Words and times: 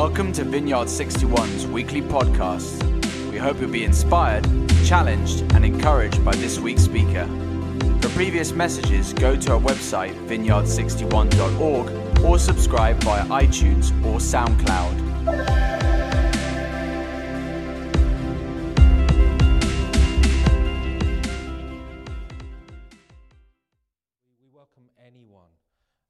Welcome 0.00 0.32
to 0.32 0.44
Vineyard 0.44 0.86
61's 0.86 1.66
weekly 1.66 2.00
podcast. 2.00 2.82
We 3.30 3.36
hope 3.36 3.60
you'll 3.60 3.68
be 3.68 3.84
inspired, 3.84 4.48
challenged, 4.86 5.42
and 5.52 5.62
encouraged 5.62 6.24
by 6.24 6.34
this 6.36 6.58
week's 6.58 6.84
speaker. 6.84 7.26
For 8.00 8.08
previous 8.14 8.52
messages, 8.52 9.12
go 9.12 9.36
to 9.36 9.52
our 9.52 9.60
website, 9.60 10.14
vineyard61.org, 10.26 12.24
or 12.24 12.38
subscribe 12.38 12.96
via 13.04 13.26
iTunes 13.26 13.90
or 14.02 14.20
SoundCloud. 14.20 14.96
We 24.40 24.48
welcome 24.50 24.88
anyone, 25.06 25.50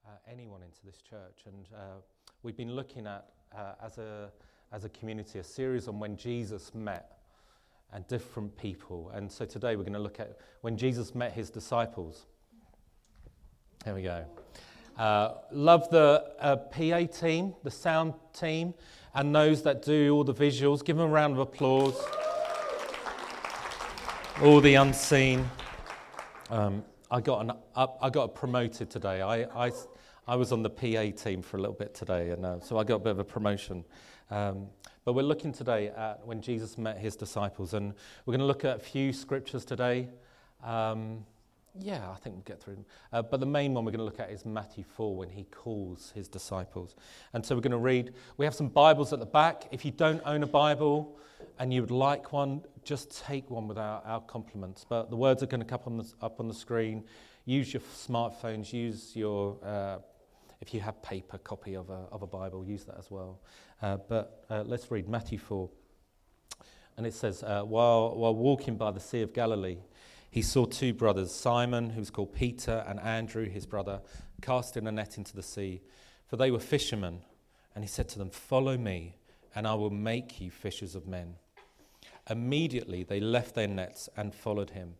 uh, 0.06 0.10
anyone 0.30 0.62
into 0.62 0.78
this 0.84 1.02
church, 1.02 1.46
and 1.46 1.66
uh, 1.74 1.96
we've 2.44 2.56
been 2.56 2.76
looking 2.76 3.08
at 3.08 3.30
uh, 3.60 3.74
as 3.84 3.98
a 3.98 4.30
as 4.72 4.84
a 4.84 4.88
community 4.90 5.38
a 5.38 5.44
series 5.44 5.88
on 5.88 5.98
when 5.98 6.16
Jesus 6.16 6.74
met 6.74 7.18
and 7.92 8.06
different 8.06 8.56
people. 8.56 9.10
And 9.12 9.30
so 9.30 9.44
today 9.44 9.74
we're 9.74 9.82
going 9.82 9.94
to 9.94 9.98
look 9.98 10.20
at 10.20 10.38
when 10.60 10.76
Jesus 10.76 11.14
met 11.14 11.32
his 11.32 11.50
disciples. 11.50 12.26
There 13.84 13.94
we 13.94 14.02
go. 14.02 14.24
Uh, 14.96 15.34
love 15.50 15.90
the 15.90 16.24
uh, 16.38 16.56
PA 16.56 17.06
team, 17.06 17.54
the 17.64 17.70
sound 17.70 18.14
team, 18.32 18.74
and 19.14 19.34
those 19.34 19.62
that 19.62 19.82
do 19.82 20.14
all 20.14 20.22
the 20.22 20.34
visuals. 20.34 20.84
Give 20.84 20.96
them 20.96 21.10
a 21.10 21.12
round 21.12 21.32
of 21.32 21.40
applause. 21.40 22.00
all 24.42 24.60
the 24.60 24.76
unseen. 24.76 25.50
Um, 26.48 26.84
I 27.10 27.20
got 27.20 27.40
an, 27.40 27.52
up, 27.74 27.98
I 28.00 28.08
got 28.08 28.36
promoted 28.36 28.88
today. 28.88 29.20
I, 29.20 29.66
I, 29.66 29.72
I 30.26 30.36
was 30.36 30.52
on 30.52 30.62
the 30.62 30.70
PA 30.70 31.16
team 31.16 31.42
for 31.42 31.56
a 31.56 31.60
little 31.60 31.74
bit 31.74 31.94
today, 31.94 32.30
and 32.30 32.44
uh, 32.44 32.60
so 32.60 32.78
I 32.78 32.84
got 32.84 32.96
a 32.96 33.00
bit 33.00 33.10
of 33.10 33.18
a 33.18 33.24
promotion. 33.24 33.84
Um, 34.30 34.66
but 35.04 35.14
we're 35.14 35.22
looking 35.22 35.52
today 35.52 35.88
at 35.88 36.24
when 36.26 36.40
Jesus 36.40 36.78
met 36.78 36.98
his 36.98 37.16
disciples, 37.16 37.74
and 37.74 37.94
we're 38.24 38.32
going 38.32 38.40
to 38.40 38.46
look 38.46 38.64
at 38.64 38.76
a 38.76 38.80
few 38.80 39.12
scriptures 39.12 39.64
today. 39.64 40.08
Um, 40.62 41.24
yeah, 41.78 42.10
I 42.10 42.16
think 42.16 42.34
we'll 42.34 42.44
get 42.44 42.60
through 42.60 42.74
them. 42.76 42.84
Uh, 43.12 43.22
but 43.22 43.40
the 43.40 43.46
main 43.46 43.74
one 43.74 43.84
we're 43.84 43.92
going 43.92 44.00
to 44.00 44.04
look 44.04 44.20
at 44.20 44.30
is 44.30 44.44
Matthew 44.44 44.84
4 44.84 45.16
when 45.16 45.30
he 45.30 45.44
calls 45.44 46.12
his 46.14 46.28
disciples. 46.28 46.96
And 47.32 47.44
so 47.44 47.54
we're 47.54 47.60
going 47.60 47.70
to 47.72 47.78
read. 47.78 48.12
We 48.36 48.44
have 48.44 48.54
some 48.54 48.68
Bibles 48.68 49.12
at 49.12 49.20
the 49.20 49.26
back. 49.26 49.68
If 49.70 49.84
you 49.84 49.90
don't 49.92 50.20
own 50.24 50.42
a 50.42 50.48
Bible 50.48 51.16
and 51.58 51.72
you 51.72 51.80
would 51.80 51.90
like 51.90 52.32
one, 52.32 52.62
just 52.82 53.24
take 53.24 53.50
one 53.50 53.68
without 53.68 54.04
our 54.04 54.20
compliments. 54.20 54.84
But 54.88 55.10
the 55.10 55.16
words 55.16 55.42
are 55.42 55.46
going 55.46 55.60
to 55.60 55.66
come 55.66 55.76
up 55.76 55.86
on 55.86 55.96
the, 55.98 56.12
up 56.20 56.40
on 56.40 56.48
the 56.48 56.54
screen. 56.54 57.04
Use 57.44 57.72
your 57.72 57.82
smartphones, 57.82 58.72
use 58.72 59.14
your, 59.14 59.56
uh, 59.64 59.98
if 60.60 60.74
you 60.74 60.80
have 60.80 61.02
paper 61.02 61.38
copy 61.38 61.74
of 61.74 61.90
a, 61.90 62.06
of 62.12 62.22
a 62.22 62.26
Bible, 62.26 62.64
use 62.64 62.84
that 62.84 62.98
as 62.98 63.10
well. 63.10 63.40
Uh, 63.80 63.96
but 64.08 64.44
uh, 64.50 64.62
let's 64.66 64.90
read 64.90 65.08
Matthew 65.08 65.38
4. 65.38 65.68
And 66.96 67.06
it 67.06 67.14
says, 67.14 67.42
uh, 67.42 67.62
while, 67.62 68.14
while 68.14 68.34
walking 68.34 68.76
by 68.76 68.90
the 68.90 69.00
Sea 69.00 69.22
of 69.22 69.32
Galilee, 69.32 69.78
he 70.30 70.42
saw 70.42 70.66
two 70.66 70.92
brothers, 70.92 71.34
Simon, 71.34 71.90
who 71.90 71.98
was 71.98 72.10
called 72.10 72.34
Peter, 72.34 72.84
and 72.86 73.00
Andrew, 73.00 73.48
his 73.48 73.66
brother, 73.66 74.00
casting 74.42 74.86
a 74.86 74.92
net 74.92 75.18
into 75.18 75.34
the 75.34 75.42
sea, 75.42 75.80
for 76.26 76.36
they 76.36 76.50
were 76.50 76.60
fishermen. 76.60 77.22
And 77.74 77.82
he 77.82 77.88
said 77.88 78.08
to 78.10 78.18
them, 78.18 78.30
Follow 78.30 78.76
me, 78.76 79.16
and 79.54 79.66
I 79.66 79.74
will 79.74 79.90
make 79.90 80.40
you 80.40 80.50
fishers 80.50 80.94
of 80.94 81.06
men. 81.06 81.36
Immediately 82.28 83.04
they 83.04 83.18
left 83.18 83.54
their 83.54 83.66
nets 83.66 84.08
and 84.16 84.34
followed 84.34 84.70
him. 84.70 84.94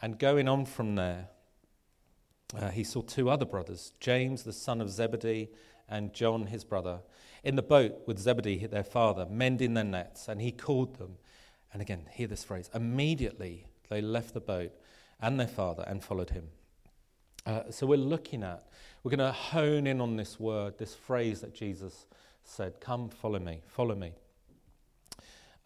And 0.00 0.18
going 0.18 0.48
on 0.48 0.64
from 0.64 0.96
there, 0.96 1.28
uh, 2.58 2.70
he 2.70 2.84
saw 2.84 3.02
two 3.02 3.30
other 3.30 3.44
brothers, 3.44 3.92
James, 4.00 4.42
the 4.42 4.52
son 4.52 4.80
of 4.80 4.90
Zebedee, 4.90 5.48
and 5.88 6.12
John, 6.12 6.46
his 6.46 6.64
brother, 6.64 7.00
in 7.44 7.56
the 7.56 7.62
boat 7.62 8.02
with 8.06 8.18
Zebedee, 8.18 8.66
their 8.66 8.84
father, 8.84 9.26
mending 9.28 9.74
their 9.74 9.84
nets. 9.84 10.28
And 10.28 10.40
he 10.40 10.52
called 10.52 10.98
them. 10.98 11.16
And 11.72 11.82
again, 11.82 12.06
hear 12.12 12.26
this 12.26 12.44
phrase 12.44 12.70
immediately 12.74 13.66
they 13.88 14.00
left 14.00 14.32
the 14.32 14.40
boat 14.40 14.72
and 15.20 15.38
their 15.38 15.48
father 15.48 15.84
and 15.86 16.02
followed 16.02 16.30
him. 16.30 16.48
Uh, 17.44 17.62
so 17.70 17.86
we're 17.86 17.98
looking 17.98 18.42
at, 18.42 18.66
we're 19.02 19.10
going 19.10 19.18
to 19.18 19.32
hone 19.32 19.86
in 19.86 20.00
on 20.00 20.16
this 20.16 20.38
word, 20.38 20.78
this 20.78 20.94
phrase 20.94 21.40
that 21.40 21.54
Jesus 21.54 22.06
said, 22.44 22.80
Come, 22.80 23.08
follow 23.08 23.38
me, 23.38 23.60
follow 23.66 23.94
me. 23.94 24.12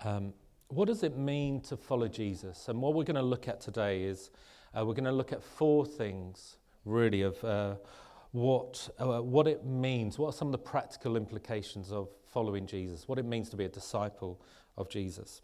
Um, 0.05 0.33
what 0.69 0.87
does 0.87 1.03
it 1.03 1.17
mean 1.17 1.61
to 1.63 1.77
follow 1.77 2.09
Jesus? 2.09 2.69
And 2.69 2.81
what 2.81 2.95
we're 2.95 3.05
going 3.05 3.17
to 3.17 3.23
look 3.23 3.47
at 3.47 3.61
today 3.61 4.03
is 4.03 4.31
uh, 4.77 4.85
we're 4.85 4.95
going 4.95 5.05
to 5.05 5.13
look 5.13 5.33
at 5.33 5.43
four 5.43 5.87
things, 5.87 6.57
really, 6.87 7.23
of 7.23 7.43
uh, 7.45 7.75
what, 8.33 8.89
uh, 8.99 9.21
what 9.21 9.47
it 9.47 9.67
means, 9.67 10.19
what 10.19 10.29
are 10.29 10.33
some 10.33 10.49
of 10.49 10.53
the 10.53 10.59
practical 10.59 11.17
implications 11.17 11.93
of 11.93 12.09
following 12.33 12.67
Jesus, 12.67 13.09
what 13.09 13.19
it 13.19 13.25
means 13.25 13.51
to 13.51 13.57
be 13.57 13.65
a 13.65 13.69
disciple 13.69 14.41
of 14.77 14.89
Jesus. 14.89 15.43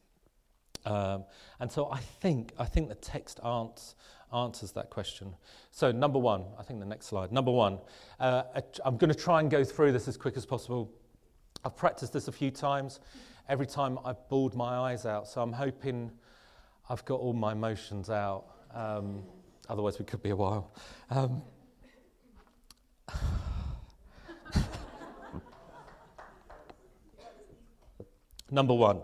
Um, 0.84 1.24
and 1.60 1.70
so 1.70 1.90
I 1.90 1.98
think, 1.98 2.52
I 2.58 2.64
think 2.64 2.88
the 2.88 2.94
text 2.94 3.40
ans- 3.44 3.94
answers 4.32 4.72
that 4.72 4.90
question. 4.90 5.34
So, 5.70 5.92
number 5.92 6.18
one, 6.18 6.44
I 6.58 6.62
think 6.62 6.80
the 6.80 6.86
next 6.86 7.06
slide. 7.06 7.32
Number 7.32 7.50
one, 7.50 7.78
uh, 8.18 8.42
I'm 8.84 8.96
going 8.96 9.12
to 9.12 9.18
try 9.18 9.40
and 9.40 9.50
go 9.50 9.64
through 9.64 9.92
this 9.92 10.08
as 10.08 10.16
quick 10.16 10.36
as 10.36 10.46
possible. 10.46 10.90
I've 11.64 11.76
practiced 11.76 12.12
this 12.12 12.28
a 12.28 12.32
few 12.32 12.50
times. 12.50 13.00
Every 13.48 13.66
time 13.66 13.98
I've 14.04 14.28
bawled 14.28 14.54
my 14.54 14.76
eyes 14.90 15.06
out, 15.06 15.28
so 15.28 15.42
I'm 15.42 15.52
hoping 15.52 16.10
I've 16.88 17.04
got 17.04 17.20
all 17.20 17.32
my 17.32 17.52
emotions 17.52 18.10
out. 18.10 18.44
Um, 18.74 19.22
otherwise, 19.72 19.98
we 19.98 20.04
could 20.04 20.22
be 20.22 20.28
a 20.28 20.36
while. 20.36 20.70
Um, 21.08 21.40
number 28.50 28.74
one, 28.74 29.00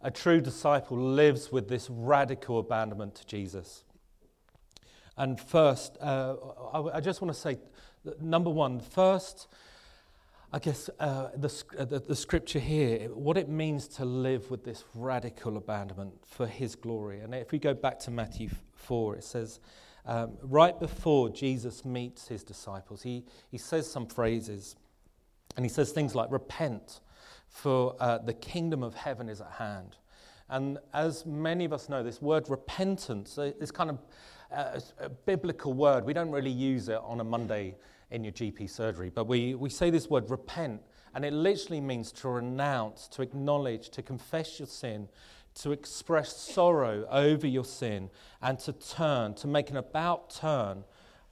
a 0.00 0.10
true 0.10 0.40
disciple 0.40 0.96
lives 0.96 1.52
with 1.52 1.68
this 1.68 1.90
radical 1.90 2.58
abandonment 2.58 3.16
to 3.16 3.26
Jesus. 3.26 3.84
And 5.18 5.38
first, 5.38 5.98
uh, 6.00 6.36
I, 6.72 6.96
I, 6.96 7.00
just 7.00 7.20
want 7.20 7.34
to 7.34 7.40
say, 7.40 7.58
number 8.18 8.48
one, 8.48 8.80
first, 8.80 9.48
I 10.54 10.58
guess 10.58 10.88
uh, 10.98 11.28
the, 11.36 11.52
uh, 11.78 11.84
the, 11.84 11.98
the, 11.98 12.16
scripture 12.16 12.60
here, 12.60 13.10
what 13.12 13.36
it 13.36 13.50
means 13.50 13.88
to 13.88 14.06
live 14.06 14.50
with 14.50 14.64
this 14.64 14.84
radical 14.94 15.58
abandonment 15.58 16.14
for 16.24 16.46
his 16.46 16.76
glory. 16.76 17.20
And 17.20 17.34
if 17.34 17.52
we 17.52 17.58
go 17.58 17.74
back 17.74 17.98
to 18.00 18.10
Matthew 18.10 18.48
4, 18.76 19.16
it 19.16 19.24
says, 19.24 19.60
um, 20.08 20.32
right 20.42 20.78
before 20.80 21.28
Jesus 21.28 21.84
meets 21.84 22.26
his 22.26 22.42
disciples, 22.42 23.02
he, 23.02 23.24
he 23.50 23.58
says 23.58 23.88
some 23.88 24.06
phrases. 24.06 24.74
And 25.56 25.64
he 25.64 25.68
says 25.68 25.92
things 25.92 26.14
like, 26.14 26.32
repent, 26.32 27.00
for 27.48 27.94
uh, 28.00 28.16
the 28.16 28.32
kingdom 28.32 28.82
of 28.82 28.94
heaven 28.94 29.28
is 29.28 29.42
at 29.42 29.52
hand. 29.52 29.96
And 30.48 30.78
as 30.94 31.26
many 31.26 31.66
of 31.66 31.74
us 31.74 31.90
know, 31.90 32.02
this 32.02 32.22
word 32.22 32.48
repentance, 32.48 33.36
uh, 33.36 33.52
this 33.60 33.70
kind 33.70 33.90
of 33.90 33.98
uh, 34.50 34.80
biblical 35.26 35.74
word, 35.74 36.06
we 36.06 36.14
don't 36.14 36.30
really 36.30 36.50
use 36.50 36.88
it 36.88 37.00
on 37.04 37.20
a 37.20 37.24
Monday 37.24 37.76
in 38.10 38.24
your 38.24 38.32
GP 38.32 38.70
surgery, 38.70 39.10
but 39.14 39.26
we, 39.26 39.54
we 39.54 39.68
say 39.68 39.90
this 39.90 40.08
word 40.08 40.30
repent, 40.30 40.80
and 41.14 41.22
it 41.22 41.34
literally 41.34 41.82
means 41.82 42.10
to 42.12 42.28
renounce, 42.28 43.08
to 43.08 43.20
acknowledge, 43.20 43.90
to 43.90 44.02
confess 44.02 44.58
your 44.58 44.68
sin, 44.68 45.06
to 45.58 45.72
express 45.72 46.36
sorrow 46.36 47.06
over 47.10 47.46
your 47.46 47.64
sin, 47.64 48.10
and 48.40 48.58
to 48.60 48.72
turn, 48.72 49.34
to 49.34 49.46
make 49.46 49.70
an 49.70 49.76
about 49.76 50.30
turn 50.30 50.84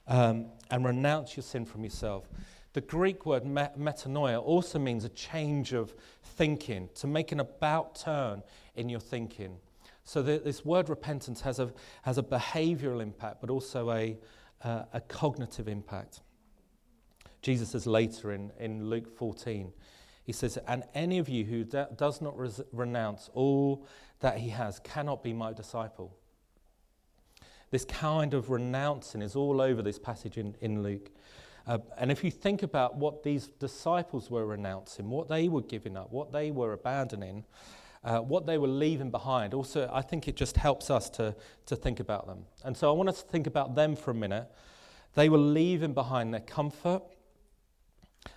um, 0.07 0.47
and 0.69 0.85
renounce 0.85 1.37
your 1.37 1.43
sin 1.43 1.65
from 1.65 1.83
yourself. 1.83 2.27
The 2.73 2.81
Greek 2.81 3.25
word 3.25 3.43
metanoia 3.43 4.41
also 4.41 4.77
means 4.79 5.03
a 5.03 5.09
change 5.09 5.73
of 5.73 5.95
thinking, 6.23 6.89
to 6.95 7.07
make 7.07 7.31
an 7.31 7.39
about 7.39 7.95
turn 7.95 8.43
in 8.75 8.89
your 8.89 8.99
thinking. 8.99 9.57
So 10.03 10.21
the, 10.21 10.39
this 10.39 10.63
word 10.63 10.89
repentance 10.89 11.41
has 11.41 11.59
a, 11.59 11.73
has 12.03 12.17
a 12.17 12.23
behavioral 12.23 13.01
impact, 13.01 13.41
but 13.41 13.49
also 13.49 13.91
a, 13.91 14.17
uh, 14.63 14.83
a 14.93 15.01
cognitive 15.01 15.67
impact. 15.67 16.21
Jesus 17.41 17.69
says 17.69 17.87
later 17.87 18.31
in, 18.31 18.51
in 18.59 18.89
Luke 18.89 19.17
14, 19.17 19.71
he 20.23 20.33
says, 20.33 20.57
And 20.67 20.83
any 20.93 21.17
of 21.19 21.29
you 21.29 21.45
who 21.45 21.63
does 21.63 22.21
not 22.21 22.37
res- 22.37 22.61
renounce 22.71 23.29
all 23.33 23.87
that 24.19 24.37
he 24.37 24.49
has 24.49 24.79
cannot 24.79 25.23
be 25.23 25.33
my 25.33 25.53
disciple. 25.53 26.15
This 27.69 27.85
kind 27.85 28.33
of 28.33 28.49
renouncing 28.49 29.21
is 29.21 29.35
all 29.35 29.61
over 29.61 29.81
this 29.81 29.99
passage 29.99 30.37
in, 30.37 30.55
in 30.61 30.83
Luke. 30.83 31.11
Uh, 31.67 31.79
and 31.97 32.11
if 32.11 32.23
you 32.23 32.31
think 32.31 32.63
about 32.63 32.95
what 32.95 33.23
these 33.23 33.47
disciples 33.47 34.31
were 34.31 34.45
renouncing, 34.45 35.09
what 35.09 35.27
they 35.27 35.49
were 35.49 35.61
giving 35.61 35.97
up, 35.97 36.11
what 36.11 36.31
they 36.31 36.49
were 36.49 36.71
abandoning, 36.71 37.43
uh, 38.05 38.19
what 38.19 38.45
they 38.45 38.57
were 38.57 38.69
leaving 38.69 39.11
behind, 39.11 39.53
also, 39.53 39.89
I 39.93 40.01
think 40.01 40.29
it 40.29 40.37
just 40.37 40.55
helps 40.55 40.89
us 40.89 41.09
to, 41.11 41.35
to 41.65 41.75
think 41.75 41.99
about 41.99 42.25
them. 42.25 42.45
And 42.63 42.77
so 42.77 42.89
I 42.89 42.93
want 42.93 43.09
us 43.09 43.21
to 43.21 43.27
think 43.27 43.47
about 43.47 43.75
them 43.75 43.97
for 43.97 44.11
a 44.11 44.13
minute. 44.13 44.47
They 45.15 45.27
were 45.27 45.37
leaving 45.37 45.93
behind 45.93 46.33
their 46.33 46.41
comfort. 46.41 47.01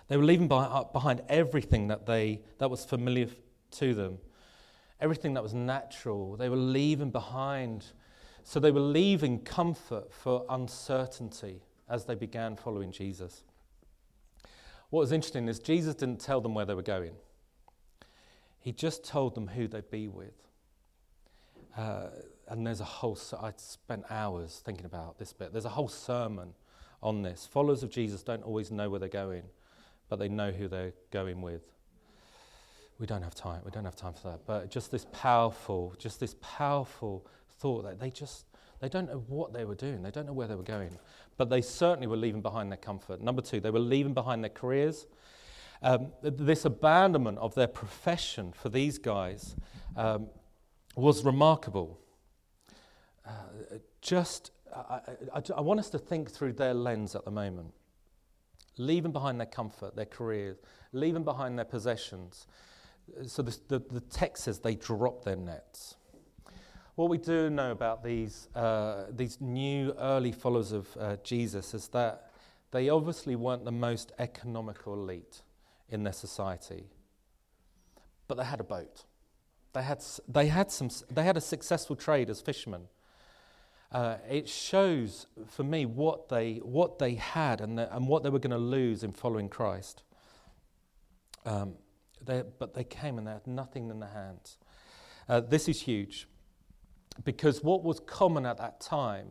They 0.09 0.17
were 0.17 0.25
leaving 0.25 0.51
uh, 0.51 0.83
behind 0.91 1.21
everything 1.29 1.87
that, 1.87 2.05
they, 2.05 2.41
that 2.57 2.69
was 2.69 2.83
familiar 2.83 3.27
to 3.71 3.93
them, 3.93 4.17
everything 5.01 5.33
that 5.33 5.43
was 5.43 5.53
natural. 5.53 6.37
They 6.37 6.49
were 6.49 6.55
leaving 6.55 7.11
behind. 7.11 7.85
So 8.43 8.59
they 8.59 8.71
were 8.71 8.79
leaving 8.79 9.39
comfort 9.39 10.13
for 10.13 10.45
uncertainty 10.49 11.61
as 11.89 12.05
they 12.05 12.15
began 12.15 12.55
following 12.55 12.91
Jesus. 12.91 13.43
What 14.89 15.01
was 15.01 15.11
interesting 15.11 15.47
is 15.47 15.59
Jesus 15.59 15.95
didn't 15.95 16.19
tell 16.19 16.41
them 16.41 16.53
where 16.53 16.65
they 16.65 16.73
were 16.73 16.81
going. 16.81 17.13
he 18.59 18.71
just 18.71 19.03
told 19.03 19.35
them 19.35 19.47
who 19.47 19.67
they'd 19.67 19.89
be 19.89 20.07
with. 20.07 20.47
Uh, 21.75 22.07
and 22.47 22.65
there's 22.65 22.81
a 22.81 22.85
whole, 22.85 23.17
I 23.41 23.53
spent 23.57 24.05
hours 24.09 24.61
thinking 24.63 24.85
about 24.85 25.17
this 25.17 25.33
bit. 25.33 25.51
There's 25.51 25.65
a 25.65 25.69
whole 25.69 25.87
sermon 25.87 26.53
on 27.01 27.23
this. 27.23 27.47
Followers 27.47 27.81
of 27.81 27.89
Jesus 27.89 28.21
don't 28.21 28.43
always 28.43 28.71
know 28.71 28.89
where 28.89 28.99
they're 28.99 29.09
going, 29.09 29.43
but 30.09 30.19
they 30.19 30.29
know 30.29 30.51
who 30.51 30.67
they're 30.67 30.93
going 31.09 31.41
with. 31.41 31.63
We 33.01 33.07
don't 33.07 33.23
have 33.23 33.33
time. 33.33 33.61
We 33.65 33.71
don't 33.71 33.83
have 33.83 33.95
time 33.95 34.13
for 34.13 34.29
that. 34.29 34.41
But 34.45 34.69
just 34.69 34.91
this 34.91 35.07
powerful, 35.11 35.95
just 35.97 36.19
this 36.19 36.35
powerful 36.39 37.25
thought 37.57 37.83
that 37.83 37.99
they 37.99 38.11
just, 38.11 38.45
they 38.79 38.89
don't 38.89 39.07
know 39.07 39.23
what 39.27 39.53
they 39.53 39.65
were 39.65 39.73
doing. 39.73 40.03
They 40.03 40.11
don't 40.11 40.27
know 40.27 40.33
where 40.33 40.47
they 40.47 40.53
were 40.53 40.61
going. 40.61 40.99
But 41.35 41.49
they 41.49 41.61
certainly 41.61 42.05
were 42.05 42.15
leaving 42.15 42.43
behind 42.43 42.71
their 42.71 42.77
comfort. 42.77 43.19
Number 43.19 43.41
two, 43.41 43.59
they 43.59 43.71
were 43.71 43.79
leaving 43.79 44.13
behind 44.13 44.43
their 44.43 44.51
careers. 44.51 45.07
Um, 45.81 46.11
this 46.21 46.63
abandonment 46.63 47.39
of 47.39 47.55
their 47.55 47.65
profession 47.65 48.53
for 48.53 48.69
these 48.69 48.99
guys 48.99 49.55
um, 49.97 50.27
was 50.95 51.25
remarkable. 51.25 51.99
Uh, 53.25 53.31
just, 54.03 54.51
I, 54.75 54.99
I, 55.33 55.41
I 55.57 55.61
want 55.61 55.79
us 55.79 55.89
to 55.89 55.97
think 55.97 56.29
through 56.29 56.53
their 56.53 56.75
lens 56.75 57.15
at 57.15 57.25
the 57.25 57.31
moment. 57.31 57.73
Leaving 58.77 59.11
behind 59.11 59.39
their 59.39 59.47
comfort, 59.47 59.95
their 59.95 60.05
careers, 60.05 60.57
leaving 60.93 61.23
behind 61.23 61.57
their 61.57 61.65
possessions. 61.65 62.45
So 63.27 63.41
the, 63.41 63.57
the, 63.67 63.79
the 63.79 64.01
text 64.01 64.43
says 64.43 64.59
they 64.59 64.75
dropped 64.75 65.25
their 65.25 65.35
nets. 65.35 65.95
What 66.95 67.09
we 67.09 67.17
do 67.17 67.49
know 67.49 67.71
about 67.71 68.03
these, 68.03 68.49
uh, 68.53 69.05
these 69.09 69.39
new 69.39 69.93
early 69.97 70.31
followers 70.31 70.71
of 70.71 70.87
uh, 70.99 71.17
Jesus 71.23 71.73
is 71.73 71.87
that 71.89 72.31
they 72.71 72.89
obviously 72.89 73.35
weren't 73.35 73.65
the 73.65 73.71
most 73.71 74.11
economical 74.19 74.93
elite 74.93 75.41
in 75.89 76.03
their 76.03 76.13
society, 76.13 76.85
but 78.27 78.35
they 78.35 78.43
had 78.43 78.59
a 78.59 78.63
boat. 78.63 79.05
They 79.73 79.83
had, 79.83 80.03
they 80.27 80.47
had, 80.47 80.71
some, 80.71 80.89
they 81.09 81.23
had 81.23 81.37
a 81.37 81.41
successful 81.41 81.95
trade 81.95 82.29
as 82.29 82.41
fishermen. 82.41 82.87
Uh, 83.91 84.17
it 84.29 84.47
shows 84.47 85.27
for 85.47 85.63
me 85.63 85.85
what 85.85 86.29
they, 86.29 86.55
what 86.63 86.99
they 86.99 87.15
had 87.15 87.61
and, 87.61 87.77
the, 87.77 87.93
and 87.93 88.07
what 88.07 88.23
they 88.23 88.29
were 88.29 88.39
going 88.39 88.51
to 88.51 88.57
lose 88.57 89.03
in 89.03 89.11
following 89.11 89.49
Christ. 89.49 90.03
Um, 91.45 91.73
they, 92.25 92.43
but 92.59 92.73
they 92.73 92.83
came 92.83 93.17
and 93.17 93.27
they 93.27 93.31
had 93.31 93.47
nothing 93.47 93.89
in 93.89 93.99
their 93.99 94.09
hands. 94.09 94.57
Uh, 95.27 95.39
this 95.39 95.67
is 95.67 95.81
huge 95.81 96.27
because 97.23 97.63
what 97.63 97.83
was 97.83 97.99
common 97.99 98.45
at 98.45 98.57
that 98.57 98.79
time 98.79 99.27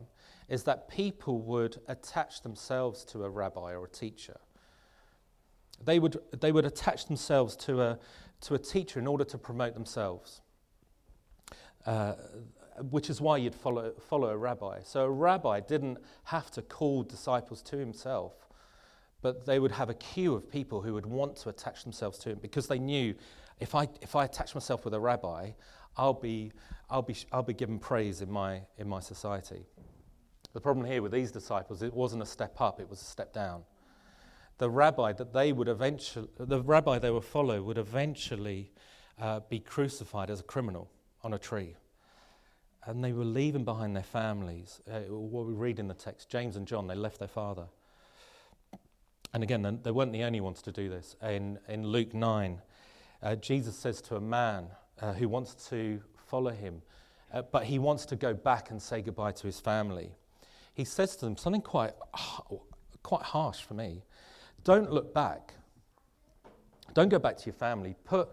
is 0.48 0.64
that 0.64 0.88
people 0.88 1.40
would 1.40 1.80
attach 1.88 2.42
themselves 2.42 3.04
to 3.04 3.24
a 3.24 3.28
rabbi 3.28 3.72
or 3.72 3.84
a 3.84 3.88
teacher. 3.88 4.38
They 5.82 5.98
would, 5.98 6.18
they 6.40 6.52
would 6.52 6.66
attach 6.66 7.06
themselves 7.06 7.56
to 7.56 7.80
a, 7.80 7.98
to 8.42 8.54
a 8.54 8.58
teacher 8.58 8.98
in 8.98 9.06
order 9.06 9.24
to 9.24 9.38
promote 9.38 9.74
themselves, 9.74 10.42
uh, 11.86 12.14
which 12.90 13.08
is 13.08 13.20
why 13.20 13.36
you'd 13.38 13.54
follow, 13.54 13.92
follow 14.08 14.28
a 14.28 14.36
rabbi. 14.36 14.80
So 14.82 15.04
a 15.04 15.10
rabbi 15.10 15.60
didn't 15.60 15.98
have 16.24 16.50
to 16.52 16.62
call 16.62 17.02
disciples 17.02 17.62
to 17.62 17.78
himself, 17.78 18.48
but 19.22 19.44
they 19.46 19.58
would 19.58 19.72
have 19.72 19.90
a 19.90 19.94
queue 19.94 20.34
of 20.34 20.50
people 20.50 20.80
who 20.80 20.94
would 20.94 21.06
want 21.06 21.36
to 21.36 21.48
attach 21.48 21.84
themselves 21.84 22.18
to 22.18 22.30
him 22.30 22.38
because 22.40 22.66
they 22.66 22.78
knew 22.78 23.14
if 23.58 23.74
I, 23.74 23.88
if 24.00 24.16
I 24.16 24.24
attach 24.24 24.54
myself 24.54 24.84
with 24.84 24.94
a 24.94 25.00
rabbi, 25.00 25.50
I'll 25.96 26.14
be, 26.14 26.52
I'll 26.88 27.02
be, 27.02 27.16
I'll 27.30 27.42
be 27.42 27.52
given 27.52 27.78
praise 27.78 28.22
in 28.22 28.30
my, 28.30 28.62
in 28.78 28.88
my 28.88 29.00
society. 29.00 29.66
The 30.52 30.60
problem 30.60 30.86
here 30.86 31.02
with 31.02 31.12
these 31.12 31.30
disciples, 31.30 31.82
it 31.82 31.92
wasn't 31.92 32.22
a 32.22 32.26
step 32.26 32.60
up, 32.60 32.80
it 32.80 32.88
was 32.88 33.00
a 33.02 33.04
step 33.04 33.32
down. 33.32 33.62
The 34.58 34.70
rabbi 34.70 35.12
that 35.12 35.32
they 35.32 35.52
would 35.52 35.68
eventually, 35.68 36.28
the 36.38 36.60
rabbi 36.60 36.98
they 36.98 37.10
would 37.10 37.24
follow 37.24 37.62
would 37.62 37.78
eventually 37.78 38.72
uh, 39.20 39.40
be 39.48 39.60
crucified 39.60 40.30
as 40.30 40.40
a 40.40 40.42
criminal 40.42 40.90
on 41.22 41.34
a 41.34 41.38
tree. 41.38 41.76
And 42.84 43.04
they 43.04 43.12
were 43.12 43.24
leaving 43.24 43.64
behind 43.64 43.94
their 43.94 44.02
families. 44.02 44.80
Uh, 44.90 45.00
what 45.08 45.46
we 45.46 45.52
read 45.52 45.78
in 45.78 45.86
the 45.86 45.94
text, 45.94 46.30
James 46.30 46.56
and 46.56 46.66
John, 46.66 46.86
they 46.86 46.94
left 46.94 47.18
their 47.18 47.28
father. 47.28 47.66
And 49.32 49.42
again, 49.42 49.80
they 49.82 49.90
weren't 49.90 50.12
the 50.12 50.24
only 50.24 50.40
ones 50.40 50.60
to 50.62 50.72
do 50.72 50.88
this. 50.88 51.16
In, 51.22 51.58
in 51.68 51.86
Luke 51.86 52.14
9, 52.14 52.60
uh, 53.22 53.36
Jesus 53.36 53.76
says 53.76 54.00
to 54.02 54.16
a 54.16 54.20
man 54.20 54.66
uh, 55.00 55.12
who 55.12 55.28
wants 55.28 55.68
to 55.68 56.00
follow 56.26 56.50
him, 56.50 56.82
uh, 57.32 57.42
but 57.42 57.64
he 57.64 57.78
wants 57.78 58.06
to 58.06 58.16
go 58.16 58.34
back 58.34 58.70
and 58.70 58.82
say 58.82 59.00
goodbye 59.00 59.32
to 59.32 59.46
his 59.46 59.60
family. 59.60 60.12
He 60.74 60.84
says 60.84 61.14
to 61.16 61.26
them 61.26 61.36
something 61.36 61.62
quite, 61.62 61.92
quite 63.02 63.22
harsh 63.22 63.60
for 63.60 63.74
me. 63.74 64.02
Don't 64.64 64.90
look 64.90 65.14
back. 65.14 65.54
Don't 66.94 67.08
go 67.08 67.18
back 67.18 67.36
to 67.38 67.46
your 67.46 67.54
family. 67.54 67.94
Put 68.04 68.28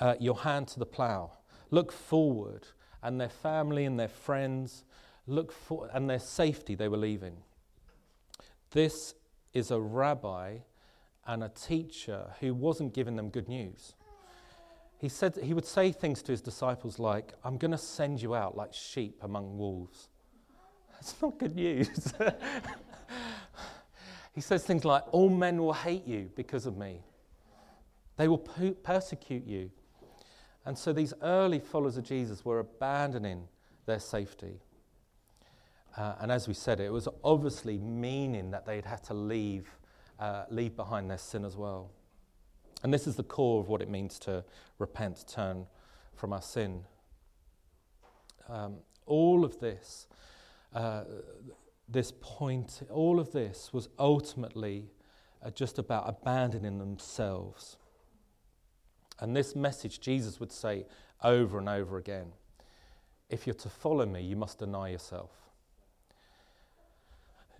uh, 0.00 0.14
your 0.18 0.38
hand 0.38 0.68
to 0.68 0.78
the 0.78 0.86
plow. 0.86 1.32
Look 1.70 1.92
forward. 1.92 2.66
And 3.02 3.20
their 3.20 3.28
family 3.28 3.84
and 3.84 3.98
their 3.98 4.08
friends, 4.08 4.84
look 5.26 5.52
for, 5.52 5.88
and 5.92 6.10
their 6.10 6.18
safety 6.18 6.74
they 6.74 6.88
were 6.88 6.96
leaving. 6.96 7.36
This 8.72 9.14
is 9.52 9.70
a 9.70 9.80
rabbi 9.80 10.58
and 11.26 11.44
a 11.44 11.48
teacher 11.48 12.32
who 12.40 12.54
wasn't 12.54 12.94
giving 12.94 13.16
them 13.16 13.30
good 13.30 13.48
news 13.48 13.94
he, 15.00 15.08
said, 15.08 15.38
he 15.42 15.54
would 15.54 15.64
say 15.64 15.92
things 15.92 16.22
to 16.24 16.32
his 16.32 16.42
disciples 16.42 16.98
like, 16.98 17.32
I'm 17.42 17.56
going 17.56 17.70
to 17.70 17.78
send 17.78 18.20
you 18.20 18.34
out 18.34 18.54
like 18.54 18.74
sheep 18.74 19.16
among 19.22 19.56
wolves. 19.56 20.08
That's 20.92 21.14
not 21.22 21.38
good 21.38 21.56
news. 21.56 22.12
he 24.34 24.42
says 24.42 24.62
things 24.62 24.84
like, 24.84 25.02
All 25.10 25.30
men 25.30 25.62
will 25.62 25.72
hate 25.72 26.06
you 26.06 26.30
because 26.36 26.66
of 26.66 26.76
me, 26.76 27.00
they 28.18 28.28
will 28.28 28.38
persecute 28.38 29.46
you. 29.46 29.70
And 30.66 30.76
so 30.76 30.92
these 30.92 31.14
early 31.22 31.60
followers 31.60 31.96
of 31.96 32.04
Jesus 32.04 32.44
were 32.44 32.58
abandoning 32.58 33.48
their 33.86 34.00
safety. 34.00 34.60
Uh, 35.96 36.14
and 36.20 36.30
as 36.30 36.46
we 36.46 36.54
said, 36.54 36.80
it 36.80 36.92
was 36.92 37.08
obviously 37.24 37.78
meaning 37.78 38.50
that 38.50 38.66
they'd 38.66 38.84
had 38.84 39.02
to 39.04 39.14
leave, 39.14 39.68
uh, 40.18 40.44
leave 40.50 40.76
behind 40.76 41.10
their 41.10 41.18
sin 41.18 41.44
as 41.44 41.56
well. 41.56 41.90
And 42.82 42.94
this 42.94 43.06
is 43.06 43.16
the 43.16 43.22
core 43.22 43.60
of 43.60 43.68
what 43.68 43.82
it 43.82 43.88
means 43.88 44.18
to 44.20 44.44
repent, 44.78 45.24
turn 45.28 45.66
from 46.14 46.32
our 46.32 46.42
sin. 46.42 46.84
Um, 48.48 48.76
all 49.06 49.44
of 49.44 49.60
this, 49.60 50.06
uh, 50.74 51.04
this 51.88 52.12
point, 52.20 52.82
all 52.90 53.20
of 53.20 53.32
this 53.32 53.72
was 53.72 53.88
ultimately 53.98 54.90
uh, 55.42 55.50
just 55.50 55.78
about 55.78 56.08
abandoning 56.08 56.78
themselves. 56.78 57.76
And 59.18 59.36
this 59.36 59.54
message, 59.54 60.00
Jesus 60.00 60.40
would 60.40 60.52
say 60.52 60.86
over 61.22 61.58
and 61.58 61.68
over 61.68 61.98
again 61.98 62.32
if 63.30 63.46
you're 63.46 63.54
to 63.54 63.68
follow 63.68 64.04
me, 64.04 64.22
you 64.22 64.36
must 64.36 64.58
deny 64.58 64.88
yourself. 64.88 65.30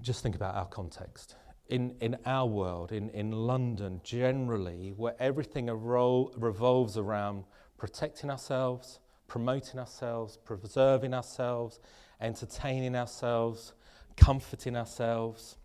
Just 0.02 0.22
think 0.22 0.34
about 0.34 0.54
our 0.54 0.66
context 0.66 1.36
in, 1.68 1.94
in 2.00 2.16
our 2.26 2.46
world, 2.46 2.90
in, 2.90 3.10
in 3.10 3.32
London 3.32 4.00
generally, 4.02 4.92
where 4.96 5.14
everything 5.20 5.66
revolves 5.66 6.96
around 6.96 7.44
protecting 7.78 8.30
ourselves, 8.30 8.98
promoting 9.28 9.78
ourselves, 9.78 10.36
preserving 10.44 11.14
ourselves, 11.14 11.78
entertaining 12.20 12.96
ourselves, 12.96 13.74
comforting 14.16 14.76
ourselves, 14.76 15.56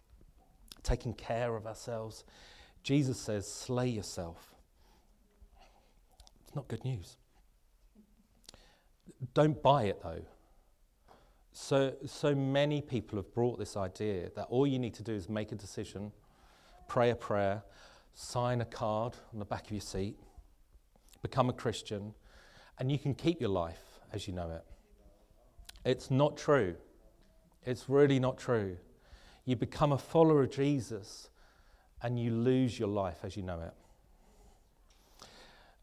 taking 0.83 1.13
care 1.13 1.55
of 1.55 1.65
ourselves. 1.65 2.23
Jesus 2.83 3.19
says, 3.19 3.51
slay 3.51 3.87
yourself. 3.87 4.53
It's 6.45 6.55
not 6.55 6.67
good 6.67 6.85
news. 6.85 7.17
Don't 9.33 9.61
buy 9.63 9.85
it 9.85 10.01
though. 10.03 10.21
So, 11.57 11.93
so 12.05 12.35
many 12.35 12.81
people 12.81 13.17
have 13.17 13.33
brought 13.33 13.57
this 13.57 13.77
idea 13.77 14.29
that 14.35 14.47
all 14.49 14.67
you 14.67 14.77
need 14.77 14.93
to 14.95 15.03
do 15.03 15.13
is 15.13 15.29
make 15.29 15.53
a 15.53 15.55
decision, 15.55 16.11
pray 16.89 17.11
a 17.11 17.15
prayer, 17.15 17.63
sign 18.13 18.59
a 18.59 18.65
card 18.65 19.13
on 19.31 19.39
the 19.39 19.45
back 19.45 19.67
of 19.67 19.71
your 19.71 19.79
seat, 19.79 20.17
become 21.21 21.49
a 21.49 21.53
Christian, 21.53 22.13
and 22.77 22.91
you 22.91 22.99
can 22.99 23.15
keep 23.15 23.39
your 23.39 23.51
life 23.51 24.01
as 24.11 24.27
you 24.27 24.33
know 24.33 24.51
it. 24.51 24.65
It's 25.85 26.11
not 26.11 26.35
true. 26.35 26.75
It's 27.65 27.87
really 27.87 28.19
not 28.19 28.37
true. 28.37 28.75
You 29.45 29.55
become 29.55 29.93
a 29.93 29.97
follower 29.97 30.43
of 30.43 30.51
Jesus 30.51 31.29
and 32.03 32.19
you 32.19 32.31
lose 32.31 32.77
your 32.77 32.89
life 32.89 33.19
as 33.23 33.37
you 33.37 33.43
know 33.43 33.61
it. 33.61 35.27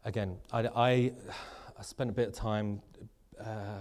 Again, 0.05 0.37
I, 0.51 0.67
I, 0.67 1.13
I 1.79 1.81
spent 1.81 2.11
a 2.11 2.13
bit 2.13 2.27
of 2.27 2.35
time. 2.35 2.79
Uh, 3.43 3.79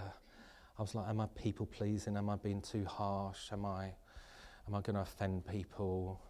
I 0.83 0.85
was 0.85 0.97
like, 0.97 1.09
am 1.11 1.21
I 1.21 1.27
people 1.41 1.67
pleasing? 1.67 2.17
Am 2.17 2.29
I 2.29 2.35
being 2.35 2.61
too 2.61 2.85
harsh? 2.85 3.53
Am 3.53 3.65
I, 3.65 3.85
am 4.67 4.75
I 4.75 4.81
going 4.81 4.97
to 4.97 5.03
offend 5.03 5.47
people? 5.47 6.21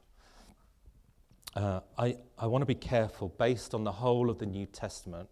Uh, 1.57 1.81
I, 1.97 2.19
I 2.39 2.47
want 2.49 2.61
to 2.61 2.67
be 2.67 2.75
careful 2.75 3.31
based 3.39 3.73
on 3.73 3.83
the 3.83 3.93
whole 3.93 4.29
of 4.29 4.39
the 4.39 4.45
New 4.45 4.67
Testament. 4.67 5.31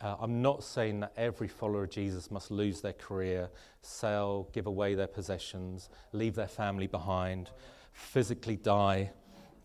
Uh, 0.00 0.16
I'm 0.18 0.40
not 0.40 0.64
saying 0.64 1.00
that 1.00 1.12
every 1.18 1.48
follower 1.48 1.84
of 1.84 1.90
Jesus 1.90 2.30
must 2.30 2.50
lose 2.50 2.80
their 2.80 2.94
career, 2.94 3.50
sell, 3.82 4.48
give 4.54 4.66
away 4.66 4.94
their 4.94 5.06
possessions, 5.06 5.90
leave 6.12 6.34
their 6.34 6.48
family 6.48 6.86
behind, 6.86 7.50
physically 7.92 8.56
die 8.56 9.10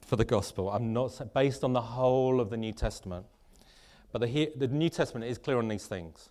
for 0.06 0.18
the 0.18 0.26
gospel. 0.26 0.70
I'm 0.70 0.92
not 0.92 1.34
based 1.34 1.64
on 1.64 1.72
the 1.72 1.80
whole 1.80 2.42
of 2.42 2.50
the 2.50 2.58
New 2.58 2.74
Testament. 2.74 3.26
But 4.12 4.20
the, 4.20 4.52
the 4.58 4.68
New 4.68 4.90
Testament 4.90 5.32
is 5.32 5.38
clear 5.38 5.60
on 5.60 5.70
these 5.70 5.86
things. 5.86 6.30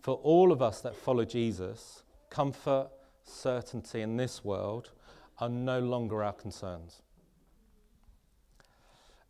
For 0.00 0.14
all 0.14 0.50
of 0.50 0.62
us 0.62 0.80
that 0.80 0.96
follow 0.96 1.24
Jesus, 1.24 2.02
comfort, 2.30 2.88
certainty 3.22 4.00
in 4.00 4.16
this 4.16 4.44
world 4.44 4.90
are 5.38 5.48
no 5.48 5.80
longer 5.80 6.22
our 6.22 6.32
concerns. 6.32 7.02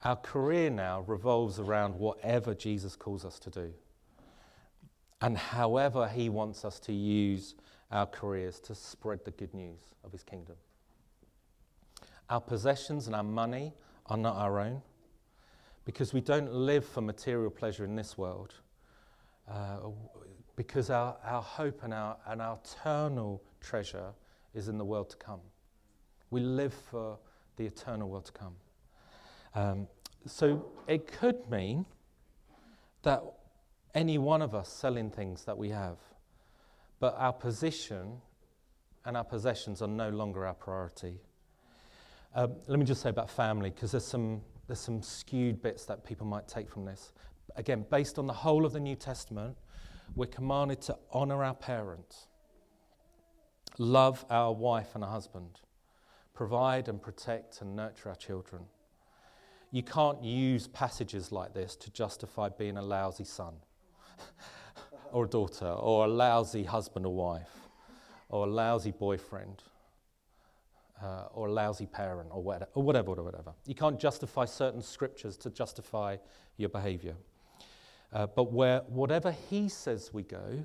Our 0.04 0.16
career 0.16 0.70
now 0.70 1.00
revolves 1.06 1.58
around 1.58 1.96
whatever 1.96 2.54
Jesus 2.54 2.96
calls 2.96 3.24
us 3.24 3.38
to 3.40 3.50
do 3.50 3.72
and 5.20 5.36
however 5.36 6.08
he 6.08 6.28
wants 6.28 6.64
us 6.64 6.78
to 6.80 6.92
use 6.92 7.54
our 7.90 8.06
careers 8.06 8.60
to 8.60 8.74
spread 8.74 9.24
the 9.24 9.30
good 9.32 9.52
news 9.52 9.80
of 10.04 10.12
his 10.12 10.22
kingdom. 10.22 10.56
Our 12.30 12.40
possessions 12.40 13.06
and 13.06 13.16
our 13.16 13.24
money 13.24 13.74
are 14.06 14.16
not 14.16 14.36
our 14.36 14.60
own 14.60 14.82
because 15.84 16.14
we 16.14 16.20
don't 16.20 16.52
live 16.52 16.84
for 16.84 17.00
material 17.00 17.50
pleasure 17.50 17.84
in 17.84 17.96
this 17.96 18.16
world. 18.16 18.54
Uh, 19.50 19.78
because 20.56 20.90
our, 20.90 21.16
our 21.24 21.42
hope 21.42 21.82
and 21.82 21.94
our, 21.94 22.16
and 22.26 22.42
our 22.42 22.58
eternal 22.64 23.42
treasure 23.60 24.12
is 24.54 24.68
in 24.68 24.78
the 24.78 24.84
world 24.84 25.10
to 25.10 25.16
come. 25.16 25.40
We 26.30 26.40
live 26.40 26.74
for 26.74 27.18
the 27.56 27.66
eternal 27.66 28.08
world 28.08 28.26
to 28.26 28.32
come. 28.32 28.56
Um, 29.54 29.88
so 30.26 30.66
it 30.86 31.06
could 31.06 31.48
mean 31.50 31.86
that 33.02 33.22
any 33.94 34.18
one 34.18 34.42
of 34.42 34.54
us 34.54 34.68
selling 34.68 35.10
things 35.10 35.44
that 35.44 35.56
we 35.56 35.70
have, 35.70 35.96
but 37.00 37.14
our 37.18 37.32
position 37.32 38.20
and 39.04 39.16
our 39.16 39.24
possessions 39.24 39.82
are 39.82 39.88
no 39.88 40.10
longer 40.10 40.46
our 40.46 40.54
priority. 40.54 41.20
Um, 42.34 42.56
let 42.68 42.78
me 42.78 42.84
just 42.84 43.02
say 43.02 43.08
about 43.08 43.30
family, 43.30 43.70
because 43.70 43.90
there's 43.90 44.06
some, 44.06 44.42
there's 44.66 44.78
some 44.78 45.02
skewed 45.02 45.62
bits 45.62 45.86
that 45.86 46.04
people 46.04 46.26
might 46.26 46.46
take 46.46 46.68
from 46.70 46.84
this. 46.84 47.12
Again, 47.56 47.84
based 47.90 48.18
on 48.18 48.26
the 48.26 48.32
whole 48.32 48.64
of 48.64 48.72
the 48.72 48.78
New 48.78 48.94
Testament, 48.94 49.56
we're 50.14 50.26
commanded 50.26 50.80
to 50.82 50.96
honor 51.12 51.44
our 51.44 51.54
parents, 51.54 52.26
love 53.78 54.24
our 54.30 54.52
wife 54.52 54.94
and 54.94 55.04
husband, 55.04 55.60
provide 56.34 56.88
and 56.88 57.00
protect 57.00 57.60
and 57.60 57.76
nurture 57.76 58.08
our 58.08 58.14
children. 58.14 58.62
You 59.70 59.82
can't 59.82 60.22
use 60.22 60.66
passages 60.66 61.30
like 61.30 61.54
this 61.54 61.76
to 61.76 61.90
justify 61.90 62.48
being 62.48 62.76
a 62.76 62.82
lousy 62.82 63.24
son 63.24 63.54
or 65.12 65.24
a 65.26 65.28
daughter 65.28 65.68
or 65.68 66.06
a 66.06 66.08
lousy 66.08 66.64
husband 66.64 67.06
or 67.06 67.14
wife 67.14 67.68
or 68.28 68.46
a 68.46 68.50
lousy 68.50 68.90
boyfriend 68.90 69.62
uh, 71.02 71.24
or 71.32 71.48
a 71.48 71.52
lousy 71.52 71.86
parent 71.86 72.28
or 72.32 72.42
whatever, 72.42 72.70
or 72.74 72.82
whatever, 72.82 73.12
or 73.12 73.22
whatever. 73.22 73.52
You 73.66 73.74
can't 73.74 73.98
justify 73.98 74.44
certain 74.44 74.82
scriptures 74.82 75.36
to 75.38 75.50
justify 75.50 76.16
your 76.56 76.68
behavior. 76.68 77.14
Uh, 78.12 78.26
but 78.26 78.52
where 78.52 78.80
whatever 78.88 79.30
he 79.30 79.68
says 79.68 80.12
we 80.12 80.22
go, 80.22 80.64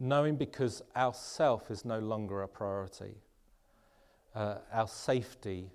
knowing 0.00 0.36
because 0.36 0.82
our 0.96 1.14
self 1.14 1.70
is 1.70 1.84
no 1.84 2.00
longer 2.00 2.42
a 2.42 2.48
priority, 2.48 3.14
uh, 4.34 4.56
our 4.72 4.88
safety 4.88 5.70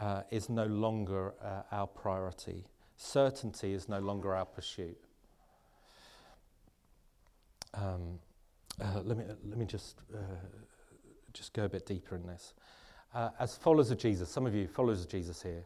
uh, 0.00 0.22
is 0.30 0.48
no 0.48 0.64
longer 0.66 1.34
uh, 1.42 1.62
our 1.70 1.86
priority, 1.86 2.64
certainty 2.96 3.74
is 3.74 3.88
no 3.88 4.00
longer 4.00 4.34
our 4.34 4.46
pursuit. 4.46 4.98
Um, 7.74 8.18
uh, 8.80 9.00
let 9.04 9.16
me 9.16 9.24
let 9.48 9.58
me 9.58 9.66
just 9.66 10.00
uh, 10.14 10.18
just 11.32 11.52
go 11.52 11.64
a 11.64 11.68
bit 11.68 11.86
deeper 11.86 12.16
in 12.16 12.26
this. 12.26 12.54
as 13.38 13.56
followers 13.56 13.90
of 13.90 13.98
Jesus, 13.98 14.28
some 14.28 14.46
of 14.46 14.54
you 14.54 14.66
followers 14.66 15.02
of 15.02 15.08
Jesus 15.08 15.42
here, 15.42 15.64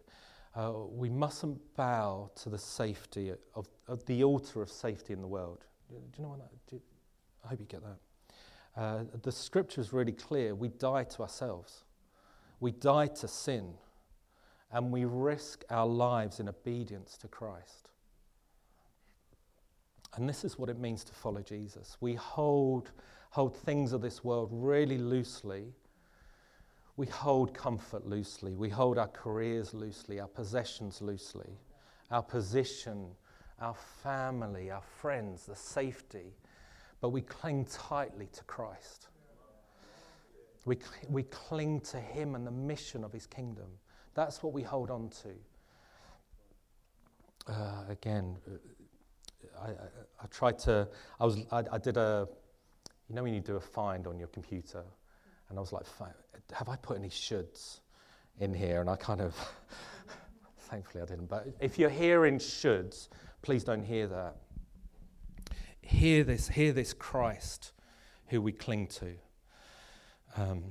uh, 0.54 0.72
we 0.90 1.08
mustn't 1.08 1.58
bow 1.76 2.30
to 2.34 2.48
the 2.48 2.58
safety 2.58 3.32
of, 3.54 3.68
of, 3.86 4.04
the 4.06 4.24
altar 4.24 4.62
of 4.62 4.70
safety 4.70 5.12
in 5.12 5.20
the 5.20 5.28
world. 5.28 5.64
Do 5.88 5.96
you 6.16 6.22
know 6.22 6.30
what 6.30 6.40
that? 6.40 6.50
Do, 6.70 6.80
I 7.44 7.48
hope 7.48 7.60
you 7.60 7.66
get 7.66 7.82
that. 7.82 8.80
Uh, 8.80 9.04
the 9.22 9.32
scripture 9.32 9.80
is 9.80 9.92
really 9.92 10.12
clear. 10.12 10.54
We 10.54 10.68
die 10.68 11.04
to 11.04 11.22
ourselves. 11.22 11.84
We 12.58 12.72
die 12.72 13.06
to 13.06 13.28
sin, 13.28 13.74
and 14.72 14.90
we 14.90 15.04
risk 15.04 15.64
our 15.70 15.86
lives 15.86 16.40
in 16.40 16.48
obedience 16.48 17.16
to 17.18 17.28
Christ. 17.28 17.90
And 20.16 20.28
this 20.28 20.44
is 20.44 20.58
what 20.58 20.68
it 20.68 20.78
means 20.78 21.04
to 21.04 21.12
follow 21.12 21.40
Jesus. 21.40 21.96
We 22.00 22.14
hold, 22.14 22.90
hold 23.30 23.56
things 23.56 23.92
of 23.92 24.02
this 24.02 24.24
world 24.24 24.48
really 24.52 24.98
loosely 24.98 25.72
we 26.96 27.06
hold 27.06 27.54
comfort 27.54 28.06
loosely, 28.06 28.54
we 28.54 28.68
hold 28.68 28.98
our 28.98 29.08
careers 29.08 29.72
loosely, 29.74 30.20
our 30.20 30.28
possessions 30.28 31.00
loosely, 31.00 31.58
our 32.10 32.22
position, 32.22 33.06
our 33.60 33.74
family, 34.02 34.70
our 34.70 34.82
friends, 34.82 35.46
the 35.46 35.56
safety, 35.56 36.34
but 37.00 37.10
we 37.10 37.20
cling 37.20 37.66
tightly 37.66 38.28
to 38.32 38.44
Christ. 38.44 39.08
We, 40.64 40.78
we 41.08 41.22
cling 41.24 41.80
to 41.80 41.98
Him 41.98 42.34
and 42.34 42.46
the 42.46 42.50
mission 42.50 43.04
of 43.04 43.12
His 43.12 43.26
kingdom. 43.26 43.68
That's 44.14 44.42
what 44.42 44.52
we 44.52 44.62
hold 44.62 44.90
on 44.90 45.10
to. 45.22 45.28
Uh, 47.52 47.84
again, 47.88 48.36
I, 49.60 49.68
I, 49.68 49.72
I, 50.22 50.26
tried 50.30 50.58
to, 50.60 50.88
I, 51.18 51.24
was, 51.24 51.38
I, 51.50 51.64
I 51.72 51.78
did 51.78 51.96
a, 51.96 52.28
you 53.08 53.14
know 53.14 53.22
when 53.22 53.34
you 53.34 53.40
do 53.40 53.56
a 53.56 53.60
find 53.60 54.06
on 54.06 54.18
your 54.18 54.28
computer? 54.28 54.84
And 55.50 55.58
I 55.58 55.60
was 55.60 55.72
like, 55.72 55.84
have 56.52 56.68
I 56.68 56.76
put 56.76 56.96
any 56.96 57.08
shoulds 57.08 57.80
in 58.38 58.54
here? 58.54 58.80
And 58.80 58.88
I 58.88 58.96
kind 58.96 59.20
of, 59.20 59.34
thankfully 60.70 61.02
I 61.02 61.06
didn't. 61.06 61.28
But 61.28 61.48
if 61.60 61.78
you're 61.78 61.90
hearing 61.90 62.38
shoulds, 62.38 63.08
please 63.42 63.64
don't 63.64 63.82
hear 63.82 64.06
that. 64.06 64.36
Hear 65.82 66.22
this, 66.22 66.48
hear 66.48 66.72
this 66.72 66.92
Christ 66.92 67.72
who 68.26 68.40
we 68.40 68.52
cling 68.52 68.86
to. 68.86 69.14
Um, 70.36 70.64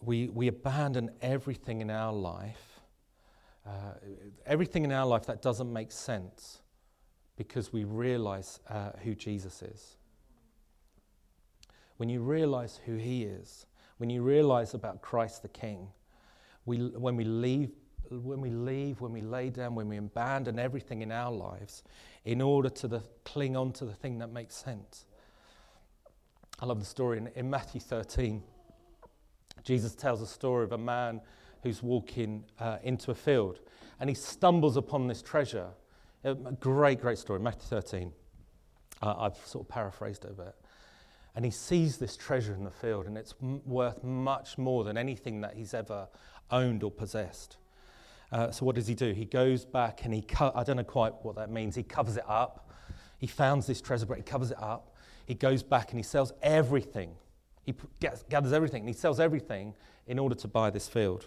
we, 0.00 0.28
we 0.28 0.48
abandon 0.48 1.10
everything 1.20 1.82
in 1.82 1.90
our 1.90 2.12
life, 2.12 2.80
uh, 3.66 3.94
everything 4.46 4.84
in 4.84 4.92
our 4.92 5.06
life 5.06 5.26
that 5.26 5.42
doesn't 5.42 5.70
make 5.70 5.92
sense 5.92 6.60
because 7.36 7.72
we 7.72 7.84
realize 7.84 8.60
uh, 8.70 8.90
who 9.02 9.14
Jesus 9.14 9.60
is. 9.60 9.96
When 11.98 12.08
you 12.08 12.22
realize 12.22 12.80
who 12.86 12.96
he 12.96 13.24
is, 13.24 13.66
when 14.04 14.10
you 14.10 14.20
realize 14.20 14.74
about 14.74 15.00
Christ 15.00 15.40
the 15.40 15.48
King, 15.48 15.88
we, 16.66 16.76
when 16.76 17.16
we 17.16 17.24
leave, 17.24 17.70
when 18.10 18.42
we 18.42 18.50
leave, 18.50 19.00
when 19.00 19.12
we 19.12 19.22
lay 19.22 19.48
down, 19.48 19.74
when 19.74 19.88
we 19.88 19.96
abandon 19.96 20.58
everything 20.58 21.00
in 21.00 21.10
our 21.10 21.32
lives 21.32 21.84
in 22.26 22.42
order 22.42 22.68
to 22.68 22.86
the, 22.86 23.02
cling 23.24 23.56
on 23.56 23.72
to 23.72 23.86
the 23.86 23.94
thing 23.94 24.18
that 24.18 24.30
makes 24.30 24.56
sense. 24.56 25.06
I 26.60 26.66
love 26.66 26.80
the 26.80 26.84
story 26.84 27.16
in, 27.16 27.30
in 27.34 27.48
Matthew 27.48 27.80
13. 27.80 28.42
Jesus 29.62 29.94
tells 29.94 30.20
a 30.20 30.26
story 30.26 30.64
of 30.64 30.72
a 30.72 30.78
man 30.78 31.22
who's 31.62 31.82
walking 31.82 32.44
uh, 32.60 32.76
into 32.82 33.10
a 33.10 33.14
field 33.14 33.60
and 34.00 34.10
he 34.10 34.14
stumbles 34.14 34.76
upon 34.76 35.06
this 35.06 35.22
treasure. 35.22 35.68
A 36.24 36.34
great, 36.34 37.00
great 37.00 37.16
story, 37.16 37.40
Matthew 37.40 37.68
13. 37.68 38.12
Uh, 39.00 39.14
I've 39.16 39.36
sort 39.46 39.64
of 39.64 39.68
paraphrased 39.70 40.26
it 40.26 40.32
a 40.32 40.34
bit. 40.34 40.54
And 41.34 41.44
he 41.44 41.50
sees 41.50 41.96
this 41.98 42.16
treasure 42.16 42.54
in 42.54 42.64
the 42.64 42.70
field, 42.70 43.06
and 43.06 43.18
it's 43.18 43.34
m- 43.42 43.60
worth 43.66 44.04
much 44.04 44.56
more 44.56 44.84
than 44.84 44.96
anything 44.96 45.40
that 45.40 45.54
he's 45.54 45.74
ever 45.74 46.08
owned 46.50 46.82
or 46.82 46.90
possessed. 46.90 47.56
Uh, 48.30 48.50
so, 48.50 48.64
what 48.64 48.74
does 48.74 48.86
he 48.86 48.94
do? 48.94 49.12
He 49.12 49.24
goes 49.24 49.64
back 49.64 50.04
and 50.04 50.14
he, 50.14 50.22
co- 50.22 50.52
I 50.54 50.64
don't 50.64 50.76
know 50.76 50.84
quite 50.84 51.12
what 51.22 51.36
that 51.36 51.50
means, 51.50 51.74
he 51.74 51.82
covers 51.82 52.16
it 52.16 52.24
up. 52.28 52.70
He 53.18 53.26
founds 53.26 53.66
this 53.66 53.80
treasure, 53.80 54.06
but 54.06 54.16
he 54.16 54.22
covers 54.22 54.50
it 54.50 54.60
up. 54.60 54.94
He 55.26 55.34
goes 55.34 55.62
back 55.62 55.90
and 55.90 55.98
he 55.98 56.02
sells 56.02 56.32
everything. 56.42 57.14
He 57.64 57.72
p- 57.72 57.88
gets, 58.00 58.22
gathers 58.24 58.52
everything, 58.52 58.80
and 58.80 58.88
he 58.88 58.94
sells 58.94 59.18
everything 59.18 59.74
in 60.06 60.18
order 60.18 60.34
to 60.34 60.48
buy 60.48 60.70
this 60.70 60.88
field. 60.88 61.26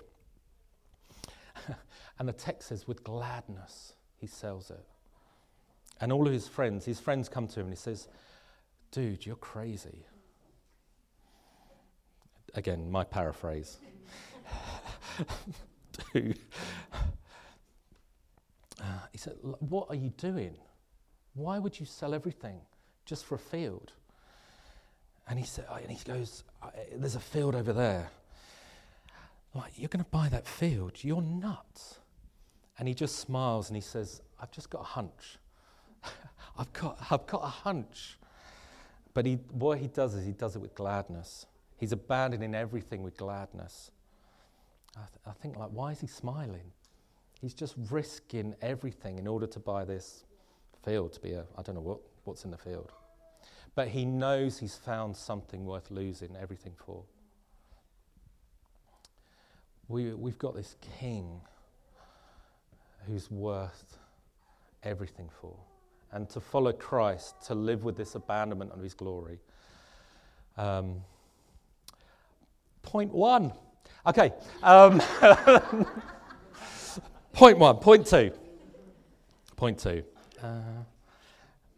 and 2.20 2.28
the 2.28 2.34
text 2.34 2.70
says, 2.70 2.88
with 2.88 3.04
gladness, 3.04 3.94
he 4.18 4.28
sells 4.28 4.70
it. 4.70 4.86
And 6.00 6.12
all 6.12 6.28
of 6.28 6.34
his 6.34 6.48
friends, 6.48 6.86
his 6.86 7.00
friends 7.00 7.28
come 7.28 7.48
to 7.48 7.60
him 7.60 7.68
and 7.68 7.74
he 7.74 7.80
says, 7.80 8.08
Dude, 8.92 9.26
you're 9.26 9.36
crazy. 9.36 10.06
Again, 12.54 12.90
my 12.90 13.04
paraphrase. 13.04 13.78
Dude. 16.14 16.40
Uh, 18.80 18.84
he 19.12 19.18
said, 19.18 19.34
What 19.42 19.88
are 19.90 19.96
you 19.96 20.10
doing? 20.18 20.56
Why 21.34 21.60
would 21.60 21.80
you 21.80 21.86
sell 21.86 22.14
everything 22.14 22.62
just 23.06 23.26
for 23.26 23.36
a 23.36 23.40
field? 23.40 23.92
And 25.30 25.38
he 25.38 25.46
said, 25.46 25.66
and 25.82 25.92
he 25.92 26.04
goes, 26.04 26.44
There's 26.96 27.16
a 27.16 27.20
field 27.20 27.56
over 27.56 27.74
there. 27.74 28.10
Like, 29.54 29.74
you're 29.76 29.90
going 29.90 30.04
to 30.04 30.10
buy 30.10 30.30
that 30.30 30.48
field? 30.48 31.04
You're 31.04 31.22
nuts. 31.22 32.00
And 32.78 32.88
he 32.88 32.94
just 32.94 33.18
smiles 33.18 33.70
and 33.70 33.76
he 33.76 33.82
says, 33.82 34.22
I've 34.40 34.52
just 34.52 34.70
got 34.70 34.82
a 34.82 34.86
hunch. 34.86 35.38
I've 36.58 36.72
got, 36.74 36.98
I've 37.10 37.26
got 37.26 37.44
a 37.44 37.48
hunch. 37.48 38.20
But 39.18 39.26
he, 39.26 39.40
what 39.50 39.80
he 39.80 39.88
does 39.88 40.14
is 40.14 40.28
he 40.28 40.32
does 40.32 40.56
it 40.56 40.60
with 40.60 40.76
gladness. 40.76 41.48
He's 41.76 41.92
abandoning 41.92 42.54
everything 42.54 43.02
with 43.02 43.18
gladness. 43.18 43.90
I, 44.96 45.00
th- 45.00 45.20
I 45.26 45.32
think, 45.32 45.58
like, 45.58 45.72
why 45.72 45.92
is 45.92 46.00
he 46.00 46.06
smiling? 46.06 46.72
He's 47.42 47.56
just 47.56 47.74
risking 47.90 48.54
everything 48.62 49.18
in 49.18 49.26
order 49.26 49.48
to 49.48 49.58
buy 49.58 49.86
this, 49.86 50.24
field 50.86 51.14
to 51.14 51.20
be 51.20 51.32
a, 51.32 51.46
I 51.58 51.64
don't 51.64 51.74
know 51.74 51.82
what, 51.82 51.98
what's 52.26 52.46
in 52.46 52.52
the 52.52 52.60
field. 52.60 52.92
But 53.74 53.88
he 53.88 54.06
knows 54.06 54.60
he's 54.60 54.76
found 54.76 55.18
something 55.18 55.66
worth 55.66 55.90
losing 55.90 56.36
everything 56.40 56.74
for. 56.78 57.02
We, 59.88 60.14
we've 60.14 60.38
got 60.38 60.54
this 60.54 60.76
king 61.00 61.42
who's 63.08 63.32
worth 63.32 63.98
everything 64.84 65.32
for. 65.42 65.58
And 66.12 66.30
to 66.30 66.40
follow 66.40 66.72
Christ, 66.72 67.36
to 67.48 67.56
live 67.56 67.84
with 67.84 67.98
this 67.98 68.16
abandonment 68.16 68.72
of 68.72 68.82
his 68.82 68.94
glory. 68.94 69.40
Um, 70.58 71.02
point 72.82 73.14
one. 73.14 73.52
Okay. 74.06 74.32
Um, 74.64 75.02
point 77.34 77.58
one. 77.58 77.78
Point 77.78 78.08
two. 78.08 78.32
Point 79.56 79.80
two. 79.80 80.04
Uh, 80.42 80.62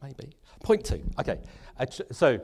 maybe. 0.02 0.30
Point 0.64 0.86
two. 0.86 1.02
Okay. 1.20 1.40
So 2.12 2.40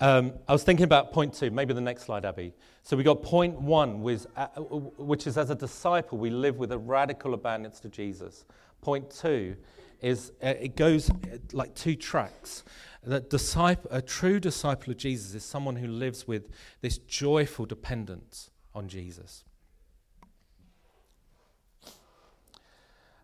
um, 0.00 0.32
I 0.46 0.52
was 0.52 0.64
thinking 0.64 0.84
about 0.84 1.12
point 1.12 1.34
two. 1.34 1.50
Maybe 1.50 1.74
the 1.74 1.80
next 1.80 2.04
slide, 2.04 2.24
Abby. 2.24 2.52
So 2.82 2.96
we 2.96 3.02
got 3.02 3.22
point 3.22 3.60
one, 3.60 4.02
which, 4.02 4.22
uh, 4.36 4.46
which 4.46 5.26
is 5.26 5.36
as 5.36 5.50
a 5.50 5.54
disciple, 5.54 6.18
we 6.18 6.30
live 6.30 6.56
with 6.56 6.72
a 6.72 6.78
radical 6.78 7.34
abandonance 7.34 7.80
to 7.80 7.88
Jesus. 7.88 8.44
Point 8.80 9.10
two 9.10 9.56
is 10.00 10.32
uh, 10.42 10.54
it 10.60 10.76
goes 10.76 11.10
uh, 11.10 11.38
like 11.52 11.74
two 11.74 11.96
tracks. 11.96 12.64
That 13.04 13.30
disciple, 13.30 13.90
a 13.92 14.02
true 14.02 14.40
disciple 14.40 14.92
of 14.92 14.98
Jesus 14.98 15.34
is 15.34 15.44
someone 15.44 15.76
who 15.76 15.86
lives 15.86 16.26
with 16.26 16.48
this 16.80 16.98
joyful 16.98 17.66
dependence 17.66 18.50
on 18.74 18.88
Jesus. 18.88 19.44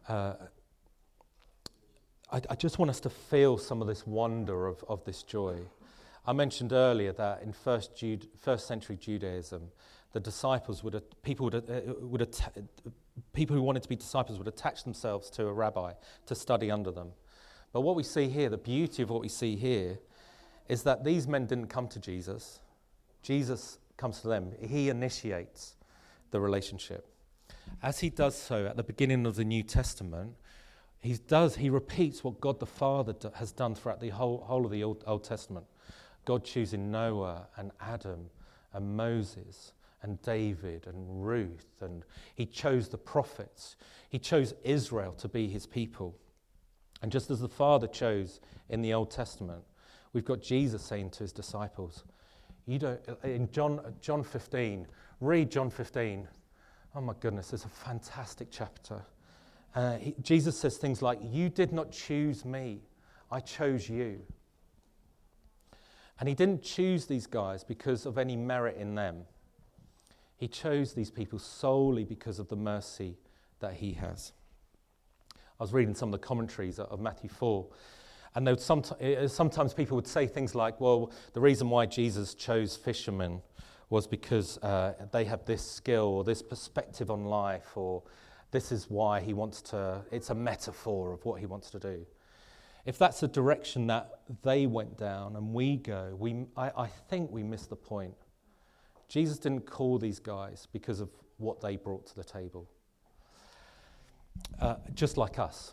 Uh, 0.09 0.35
I, 2.31 2.43
I, 2.51 2.55
just 2.57 2.79
want 2.79 2.91
us 2.91 3.01
to 3.01 3.11
feel 3.11 3.57
some 3.57 3.81
of 3.81 3.89
this 3.89 4.07
wonder 4.07 4.67
of, 4.67 4.85
of 4.87 5.03
this 5.05 5.23
joy. 5.23 5.61
I 6.27 6.33
mentioned 6.33 6.73
earlier 6.73 7.13
that 7.13 7.43
in 7.43 7.53
first, 7.53 7.97
Jude, 7.97 8.29
first 8.41 8.67
century 8.67 8.97
Judaism, 8.97 9.69
the 10.13 10.21
disciples 10.21 10.83
would, 10.83 11.03
people, 11.23 11.45
would, 11.47 11.55
uh, 11.55 11.93
would 12.01 12.37
people 13.33 13.57
who 13.57 13.63
wanted 13.63 13.83
to 13.83 13.89
be 13.89 13.97
disciples 13.97 14.39
would 14.39 14.49
attach 14.49 14.85
themselves 14.85 15.29
to 15.31 15.47
a 15.47 15.53
rabbi 15.53 15.93
to 16.27 16.35
study 16.35 16.71
under 16.71 16.91
them. 16.91 17.11
But 17.73 17.83
what 17.83 17.97
we 17.97 18.05
see 18.05 18.29
here, 18.29 18.49
the 18.49 18.57
beauty 18.57 19.03
of 19.03 19.11
what 19.11 19.21
we 19.21 19.29
see 19.29 19.57
here, 19.57 19.99
is 20.69 20.83
that 20.85 21.05
these 21.05 21.29
men 21.29 21.47
didn't 21.47 21.67
come 21.67 21.89
to 21.89 21.99
Jesus. 21.99 22.61
Jesus 23.23 23.79
comes 23.97 24.21
to 24.21 24.29
them. 24.29 24.53
He 24.61 24.89
initiates 24.89 25.77
the 26.31 26.41
relationship. 26.41 27.07
As 27.83 28.01
he 28.01 28.11
does 28.11 28.37
so 28.37 28.67
at 28.67 28.77
the 28.77 28.83
beginning 28.83 29.27
of 29.27 29.37
the 29.37 29.45
New 29.45 29.63
Testament, 29.63 30.35
he 31.01 31.15
does 31.15 31.57
he 31.57 31.69
repeats 31.69 32.25
what 32.25 32.41
God 32.41 32.61
the 32.61 32.67
Father 32.67 33.15
has 33.35 33.53
done 33.53 33.75
throughout 33.75 34.01
the 34.01 34.09
whole, 34.09 34.45
whole 34.47 34.65
of 34.65 34.71
the 34.71 34.83
Old, 34.83 35.05
Old 35.07 35.25
Testament. 35.25 35.67
God 36.25 36.45
choosing 36.45 36.91
Noah 36.91 37.49
and 37.57 37.71
Adam 37.81 38.31
and 38.73 38.97
Moses 38.97 39.73
and 40.03 40.21
David 40.23 40.87
and 40.87 41.25
Ruth, 41.25 41.77
and 41.81 42.05
he 42.35 42.45
chose 42.45 42.89
the 42.89 42.99
prophets. 42.99 43.77
He 44.11 44.19
chose 44.19 44.55
Israel 44.63 45.13
to 45.15 45.29
be 45.29 45.49
his 45.49 45.67
people. 45.67 46.15
And 47.03 47.11
just 47.11 47.31
as 47.31 47.41
the 47.41 47.49
Father 47.49 47.87
chose 47.87 48.41
in 48.69 48.83
the 48.83 48.93
Old 48.93 49.11
Testament, 49.11 49.63
we've 50.13 50.25
got 50.25 50.43
Jesus 50.43 50.83
saying 50.83 51.11
to 51.11 51.21
his 51.21 51.33
disciples, 51.33 52.05
you 52.67 52.79
don't, 52.79 53.01
in 53.23 53.51
John, 53.51 53.81
John 54.01 54.23
15, 54.23 54.87
read 55.21 55.51
John 55.51 55.71
15. 55.71 56.27
Oh 56.95 57.01
my 57.01 57.13
goodness, 57.21 57.53
it's 57.53 57.65
a 57.65 57.69
fantastic 57.69 58.49
chapter. 58.51 59.03
Uh, 59.75 59.97
he, 59.97 60.15
Jesus 60.23 60.59
says 60.59 60.77
things 60.77 61.03
like, 61.03 61.19
You 61.23 61.49
did 61.49 61.73
not 61.73 61.93
choose 61.93 62.45
me, 62.45 62.81
I 63.31 63.41
chose 63.41 63.89
you. 63.89 64.21
And 66.19 66.29
he 66.29 66.35
didn't 66.35 66.63
choose 66.63 67.07
these 67.07 67.27
guys 67.27 67.65
because 67.65 68.07
of 68.07 68.19
any 68.19 68.37
merit 68.37 68.77
in 68.77 68.95
them. 68.95 69.25
He 70.37 70.49
chose 70.49 70.95
these 70.95 71.11
people 71.11 71.39
solely 71.39 72.05
because 72.05 72.39
of 72.39 72.49
the 72.49 72.57
mercy 72.57 73.17
that 73.61 73.75
he 73.75 73.93
has. 73.95 74.33
I 75.59 75.63
was 75.63 75.73
reading 75.73 75.95
some 75.95 76.09
of 76.13 76.21
the 76.21 76.27
commentaries 76.27 76.79
of 76.79 77.01
Matthew 77.01 77.31
4, 77.31 77.67
and 78.35 78.61
sometimes, 78.61 79.33
sometimes 79.33 79.73
people 79.73 79.95
would 79.95 80.09
say 80.09 80.27
things 80.27 80.55
like, 80.55 80.81
well, 80.81 81.13
the 81.33 81.41
reason 81.41 81.71
why 81.71 81.87
Jesus 81.87 82.35
chose 82.35 82.77
fishermen 82.77 83.41
was 83.91 84.09
because 84.09 84.59
uh, 84.59 84.95
they 85.13 85.25
have 85.25 85.45
this 85.45 85.63
skill 85.63 86.07
or 86.07 86.25
this 86.25 86.43
perspective 86.43 87.11
on 87.11 87.27
life, 87.27 87.77
or 87.77 88.03
this 88.51 88.73
is 88.73 88.91
why 88.91 89.21
he 89.21 89.33
wants 89.33 89.63
to, 89.63 90.03
it's 90.11 90.31
a 90.31 90.35
metaphor 90.35 91.13
of 91.13 91.25
what 91.25 91.39
he 91.39 91.47
wants 91.47 91.71
to 91.71 91.79
do. 91.79 92.05
If 92.87 92.99
that's 92.99 93.21
the 93.21 93.29
direction 93.29 93.87
that 93.87 94.21
they 94.43 94.67
went 94.67 94.99
down 94.99 95.37
and 95.37 95.55
we 95.55 95.77
go, 95.77 96.15
we, 96.19 96.47
I, 96.57 96.71
I 96.77 96.87
think 96.87 97.31
we 97.31 97.43
miss 97.43 97.67
the 97.67 97.77
point. 97.77 98.15
Jesus 99.09 99.39
didn't 99.39 99.67
call 99.67 99.99
these 99.99 100.19
guys 100.19 100.69
because 100.73 101.01
of 101.01 101.09
what 101.39 101.61
they 101.61 101.77
brought 101.77 102.07
to 102.07 102.17
the 102.17 102.25
table. 102.25 102.69
Uh, 104.61 104.77
just 104.95 105.17
like 105.17 105.39
us 105.39 105.73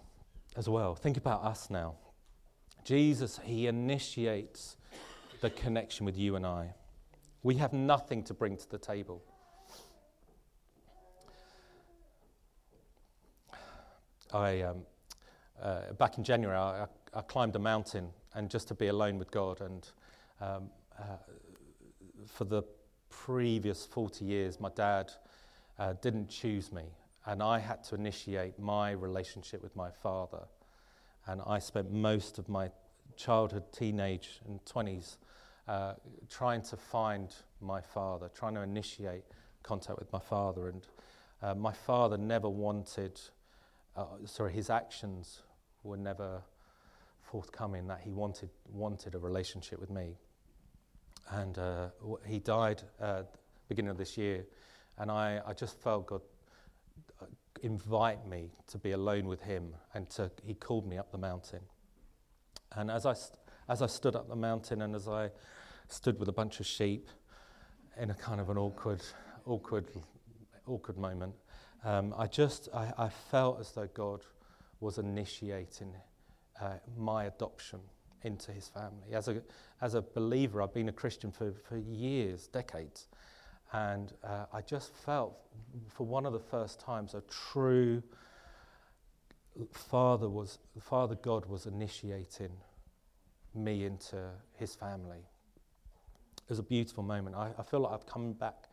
as 0.55 0.69
well. 0.69 0.95
Think 0.95 1.17
about 1.17 1.43
us 1.43 1.69
now. 1.69 1.95
Jesus, 2.83 3.39
he 3.43 3.67
initiates 3.67 4.77
the 5.41 5.49
connection 5.49 6.05
with 6.05 6.17
you 6.17 6.35
and 6.35 6.45
I. 6.45 6.73
We 7.43 7.55
have 7.55 7.73
nothing 7.73 8.23
to 8.23 8.33
bring 8.33 8.57
to 8.57 8.69
the 8.69 8.77
table. 8.77 9.23
I, 14.33 14.61
um, 14.61 14.83
uh, 15.61 15.93
back 15.93 16.17
in 16.17 16.23
January, 16.23 16.57
I, 16.57 16.85
I, 17.13 17.21
climbed 17.21 17.55
a 17.55 17.59
mountain 17.59 18.09
and 18.33 18.49
just 18.49 18.67
to 18.69 18.73
be 18.73 18.87
alone 18.87 19.19
with 19.19 19.29
God. 19.31 19.61
And 19.61 19.87
um, 20.39 20.69
uh, 20.99 21.17
for 22.25 22.45
the 22.45 22.63
previous 23.09 23.85
40 23.85 24.25
years, 24.25 24.59
my 24.59 24.69
dad 24.75 25.11
uh, 25.77 25.93
didn't 26.01 26.29
choose 26.29 26.71
me, 26.71 26.83
and 27.25 27.43
I 27.43 27.59
had 27.59 27.83
to 27.85 27.95
initiate 27.95 28.57
my 28.57 28.91
relationship 28.91 29.61
with 29.61 29.75
my 29.75 29.91
father. 29.91 30.43
And 31.27 31.41
I 31.45 31.59
spent 31.59 31.91
most 31.91 32.39
of 32.39 32.49
my 32.49 32.71
childhood, 33.15 33.71
teenage, 33.71 34.41
and 34.47 34.63
20s 34.65 35.17
uh, 35.67 35.93
trying 36.29 36.63
to 36.63 36.77
find 36.77 37.33
my 37.59 37.81
father, 37.81 38.29
trying 38.33 38.55
to 38.55 38.61
initiate 38.61 39.23
contact 39.61 39.99
with 39.99 40.11
my 40.11 40.19
father. 40.19 40.69
And 40.69 40.87
uh, 41.43 41.53
my 41.53 41.71
father 41.71 42.17
never 42.17 42.49
wanted, 42.49 43.19
uh, 43.95 44.05
sorry, 44.25 44.53
his 44.53 44.71
actions 44.71 45.43
were 45.83 45.97
never 45.97 46.41
forthcoming 47.21 47.87
that 47.87 48.01
he 48.01 48.11
wanted, 48.11 48.49
wanted 48.71 49.15
a 49.15 49.19
relationship 49.19 49.79
with 49.79 49.89
me. 49.89 50.17
And 51.29 51.57
uh, 51.57 51.89
he 52.25 52.39
died 52.39 52.81
uh, 53.01 53.23
beginning 53.69 53.91
of 53.91 53.97
this 53.97 54.17
year, 54.17 54.45
and 54.97 55.09
I, 55.09 55.41
I 55.45 55.53
just 55.53 55.79
felt 55.79 56.07
God 56.07 56.21
uh, 57.21 57.25
invite 57.61 58.27
me 58.27 58.51
to 58.67 58.77
be 58.77 58.91
alone 58.91 59.27
with 59.27 59.41
him, 59.41 59.73
and 59.93 60.09
to, 60.11 60.29
he 60.43 60.53
called 60.53 60.85
me 60.85 60.97
up 60.97 61.11
the 61.11 61.17
mountain. 61.17 61.61
And 62.75 62.91
as 62.91 63.05
I, 63.05 63.13
st- 63.13 63.39
as 63.69 63.81
I 63.81 63.87
stood 63.87 64.15
up 64.15 64.27
the 64.27 64.35
mountain 64.35 64.81
and 64.81 64.95
as 64.95 65.07
I 65.07 65.29
stood 65.87 66.19
with 66.19 66.29
a 66.29 66.33
bunch 66.33 66.59
of 66.59 66.65
sheep 66.65 67.07
in 67.97 68.09
a 68.09 68.13
kind 68.13 68.41
of 68.41 68.49
an 68.49 68.57
awkward, 68.57 69.01
awkward, 69.45 69.85
awkward 70.67 70.97
moment, 70.97 71.33
um, 71.83 72.13
I 72.17 72.27
just 72.27 72.69
I, 72.73 72.93
I, 72.97 73.09
felt 73.09 73.59
as 73.59 73.71
though 73.71 73.87
God 73.93 74.21
was 74.81 74.97
initiating 74.97 75.93
uh, 76.59 76.73
my 76.97 77.25
adoption 77.25 77.79
into 78.23 78.51
His 78.51 78.67
family. 78.67 79.13
As 79.13 79.27
a 79.27 79.41
as 79.79 79.93
a 79.93 80.01
believer, 80.01 80.61
I've 80.61 80.73
been 80.73 80.89
a 80.89 80.93
Christian 80.93 81.31
for, 81.31 81.53
for 81.67 81.77
years, 81.77 82.47
decades, 82.47 83.07
and 83.71 84.13
uh, 84.23 84.45
I 84.51 84.61
just 84.61 84.93
felt, 84.93 85.37
for 85.87 86.05
one 86.05 86.25
of 86.25 86.33
the 86.33 86.39
first 86.39 86.79
times, 86.79 87.13
a 87.13 87.21
true 87.29 88.03
Father 89.71 90.29
was 90.29 90.59
Father 90.79 91.15
God 91.15 91.45
was 91.45 91.65
initiating 91.65 92.51
me 93.55 93.85
into 93.85 94.29
His 94.53 94.75
family. 94.75 95.25
It 96.37 96.49
was 96.49 96.59
a 96.59 96.63
beautiful 96.63 97.03
moment. 97.03 97.35
I, 97.35 97.51
I 97.57 97.63
feel 97.63 97.81
like 97.81 97.93
I've 97.93 98.05
come 98.05 98.33
back 98.33 98.67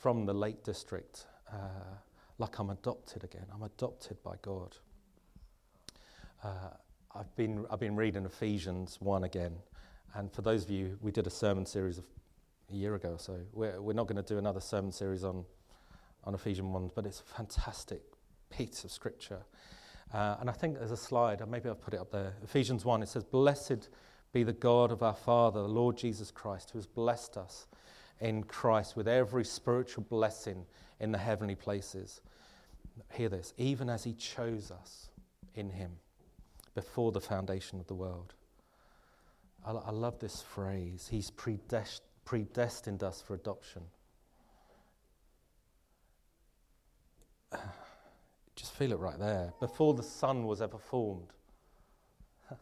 from 0.00 0.26
the 0.26 0.34
Lake 0.34 0.64
District 0.64 1.26
uh, 1.52 1.96
like 2.38 2.58
I'm 2.58 2.70
adopted 2.70 3.24
again. 3.24 3.46
I'm 3.52 3.62
adopted 3.62 4.22
by 4.22 4.34
God. 4.42 4.76
Uh, 6.42 6.70
I've 7.16 7.34
been, 7.34 7.66
I've 7.68 7.80
been 7.80 7.96
reading 7.96 8.24
Ephesians 8.24 8.98
1 9.00 9.24
again. 9.24 9.56
And 10.14 10.32
for 10.32 10.42
those 10.42 10.62
of 10.62 10.70
you, 10.70 10.96
we 11.00 11.10
did 11.10 11.26
a 11.26 11.30
sermon 11.30 11.66
series 11.66 11.98
of 11.98 12.04
a 12.70 12.74
year 12.74 12.94
ago 12.94 13.10
or 13.10 13.18
so. 13.18 13.40
We're, 13.52 13.80
we're 13.80 13.92
not 13.92 14.06
going 14.06 14.22
to 14.22 14.34
do 14.34 14.38
another 14.38 14.60
sermon 14.60 14.92
series 14.92 15.24
on, 15.24 15.44
on 16.24 16.34
Ephesians 16.34 16.72
1, 16.72 16.90
but 16.94 17.06
it's 17.06 17.20
a 17.20 17.24
fantastic 17.24 18.02
piece 18.50 18.84
of 18.84 18.92
scripture. 18.92 19.40
Uh, 20.14 20.36
and 20.40 20.48
I 20.48 20.52
think 20.52 20.78
there's 20.78 20.92
a 20.92 20.96
slide, 20.96 21.42
maybe 21.48 21.68
I'll 21.68 21.74
put 21.74 21.94
it 21.94 22.00
up 22.00 22.12
there. 22.12 22.34
Ephesians 22.44 22.84
1, 22.84 23.02
it 23.02 23.08
says, 23.08 23.24
Blessed 23.24 23.88
be 24.32 24.44
the 24.44 24.52
God 24.52 24.92
of 24.92 25.02
our 25.02 25.14
Father, 25.14 25.60
the 25.62 25.68
Lord 25.68 25.96
Jesus 25.96 26.30
Christ, 26.30 26.70
who 26.70 26.78
has 26.78 26.86
blessed 26.86 27.36
us 27.36 27.66
in 28.20 28.44
Christ 28.44 28.96
with 28.96 29.08
every 29.08 29.44
spiritual 29.44 30.04
blessing 30.04 30.66
in 31.00 31.10
the 31.10 31.18
heavenly 31.18 31.56
places. 31.56 32.20
Hear 33.12 33.28
this, 33.28 33.54
even 33.56 33.90
as 33.90 34.04
he 34.04 34.12
chose 34.12 34.70
us 34.70 35.10
in 35.54 35.70
him 35.70 35.92
before 36.78 37.10
the 37.10 37.20
foundation 37.20 37.80
of 37.80 37.88
the 37.88 37.94
world. 37.94 38.34
I, 39.66 39.72
I 39.72 39.90
love 39.90 40.20
this 40.20 40.42
phrase. 40.42 41.08
He's 41.10 41.28
predest- 41.28 42.02
predestined 42.24 43.02
us 43.02 43.20
for 43.20 43.34
adoption. 43.34 43.82
Just 48.54 48.74
feel 48.74 48.92
it 48.92 49.00
right 49.00 49.18
there. 49.18 49.52
Before 49.58 49.92
the 49.92 50.04
sun 50.04 50.44
was 50.44 50.62
ever 50.62 50.78
formed, 50.78 51.32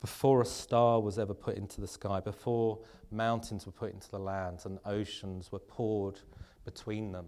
before 0.00 0.40
a 0.40 0.46
star 0.46 1.00
was 1.00 1.18
ever 1.18 1.34
put 1.34 1.56
into 1.56 1.80
the 1.80 1.88
sky, 1.88 2.20
before 2.20 2.78
mountains 3.10 3.66
were 3.66 3.72
put 3.72 3.92
into 3.92 4.08
the 4.08 4.20
lands 4.20 4.66
and 4.66 4.78
oceans 4.84 5.50
were 5.50 5.58
poured 5.58 6.20
between 6.64 7.10
them, 7.10 7.26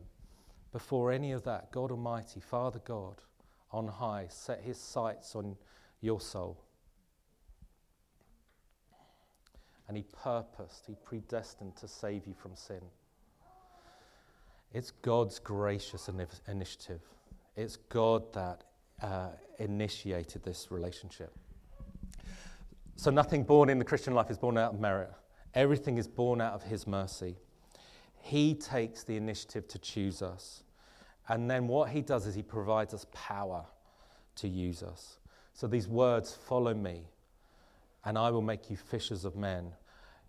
before 0.70 1.10
any 1.10 1.32
of 1.32 1.42
that, 1.42 1.72
God 1.72 1.90
Almighty, 1.90 2.38
Father 2.38 2.80
God 2.84 3.16
on 3.72 3.88
high, 3.88 4.26
set 4.28 4.60
his 4.62 4.78
sights 4.78 5.34
on 5.34 5.56
your 6.00 6.20
soul. 6.20 6.62
And 9.88 9.96
he 9.96 10.04
purposed, 10.22 10.84
he 10.86 10.94
predestined 11.04 11.76
to 11.76 11.88
save 11.88 12.26
you 12.26 12.34
from 12.34 12.54
sin. 12.54 12.82
It's 14.72 14.90
God's 14.90 15.38
gracious 15.38 16.10
initiative. 16.46 17.00
It's 17.56 17.76
God 17.76 18.32
that 18.34 18.64
uh, 19.02 19.30
initiated 19.58 20.42
this 20.42 20.68
relationship. 20.70 21.32
So, 22.96 23.10
nothing 23.10 23.44
born 23.44 23.70
in 23.70 23.78
the 23.78 23.84
Christian 23.84 24.12
life 24.12 24.30
is 24.30 24.38
born 24.38 24.58
out 24.58 24.74
of 24.74 24.80
merit. 24.80 25.10
Everything 25.54 25.98
is 25.98 26.06
born 26.06 26.40
out 26.40 26.52
of 26.52 26.62
His 26.64 26.86
mercy. 26.86 27.36
He 28.20 28.54
takes 28.54 29.04
the 29.04 29.16
initiative 29.16 29.66
to 29.68 29.78
choose 29.78 30.20
us. 30.20 30.64
And 31.28 31.50
then 31.50 31.66
what 31.66 31.90
He 31.90 32.02
does 32.02 32.26
is 32.26 32.34
He 32.34 32.42
provides 32.42 32.92
us 32.92 33.06
power 33.12 33.64
to 34.36 34.48
use 34.48 34.82
us. 34.82 35.18
So, 35.58 35.66
these 35.66 35.88
words, 35.88 36.38
follow 36.46 36.72
me, 36.72 37.02
and 38.04 38.16
I 38.16 38.30
will 38.30 38.42
make 38.42 38.70
you 38.70 38.76
fishers 38.76 39.24
of 39.24 39.34
men. 39.34 39.72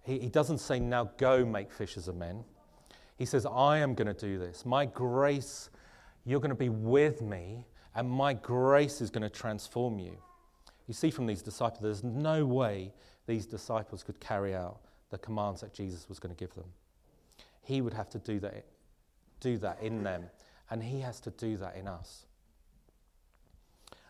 He, 0.01 0.17
he 0.17 0.27
doesn't 0.27 0.57
say, 0.57 0.79
now 0.79 1.11
go 1.17 1.45
make 1.45 1.71
fishers 1.71 2.07
of 2.07 2.15
men. 2.15 2.43
He 3.15 3.25
says, 3.25 3.45
I 3.45 3.77
am 3.77 3.93
going 3.93 4.07
to 4.07 4.13
do 4.15 4.39
this. 4.39 4.65
My 4.65 4.87
grace, 4.87 5.69
you're 6.25 6.39
going 6.39 6.49
to 6.49 6.55
be 6.55 6.69
with 6.69 7.21
me, 7.21 7.67
and 7.93 8.09
my 8.09 8.33
grace 8.33 9.01
is 9.01 9.11
going 9.11 9.21
to 9.21 9.29
transform 9.29 9.99
you. 9.99 10.17
You 10.87 10.95
see 10.95 11.11
from 11.11 11.27
these 11.27 11.43
disciples, 11.43 11.81
there's 11.83 12.03
no 12.03 12.43
way 12.43 12.91
these 13.27 13.45
disciples 13.45 14.01
could 14.01 14.19
carry 14.19 14.55
out 14.55 14.79
the 15.11 15.19
commands 15.19 15.61
that 15.61 15.75
Jesus 15.75 16.09
was 16.09 16.17
going 16.17 16.33
to 16.33 16.39
give 16.43 16.55
them. 16.55 16.65
He 17.61 17.81
would 17.81 17.93
have 17.93 18.09
to 18.09 18.17
do 18.17 18.39
that, 18.39 18.65
do 19.41 19.59
that 19.59 19.79
in 19.79 20.01
them, 20.01 20.23
and 20.71 20.81
he 20.81 21.01
has 21.01 21.19
to 21.19 21.29
do 21.29 21.55
that 21.57 21.75
in 21.75 21.87
us. 21.87 22.25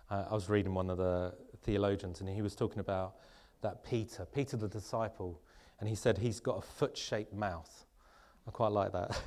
Uh, 0.10 0.26
I 0.30 0.34
was 0.34 0.50
reading 0.50 0.74
one 0.74 0.89
of 0.89 0.98
the 0.98 1.36
theologians, 1.62 2.19
and 2.19 2.30
he 2.30 2.41
was 2.41 2.56
talking 2.56 2.80
about 2.80 3.15
that 3.62 3.84
Peter, 3.84 4.26
Peter 4.26 4.58
the 4.58 4.67
disciple, 4.67 5.39
and 5.80 5.88
he 5.88 5.95
said 5.95 6.17
he's 6.17 6.39
got 6.39 6.58
a 6.58 6.62
foot 6.62 6.98
shaped 6.98 7.34
mouth. 7.34 7.86
I 8.48 8.52
quite 8.52 8.72
like 8.72 8.91
that. 8.93 9.22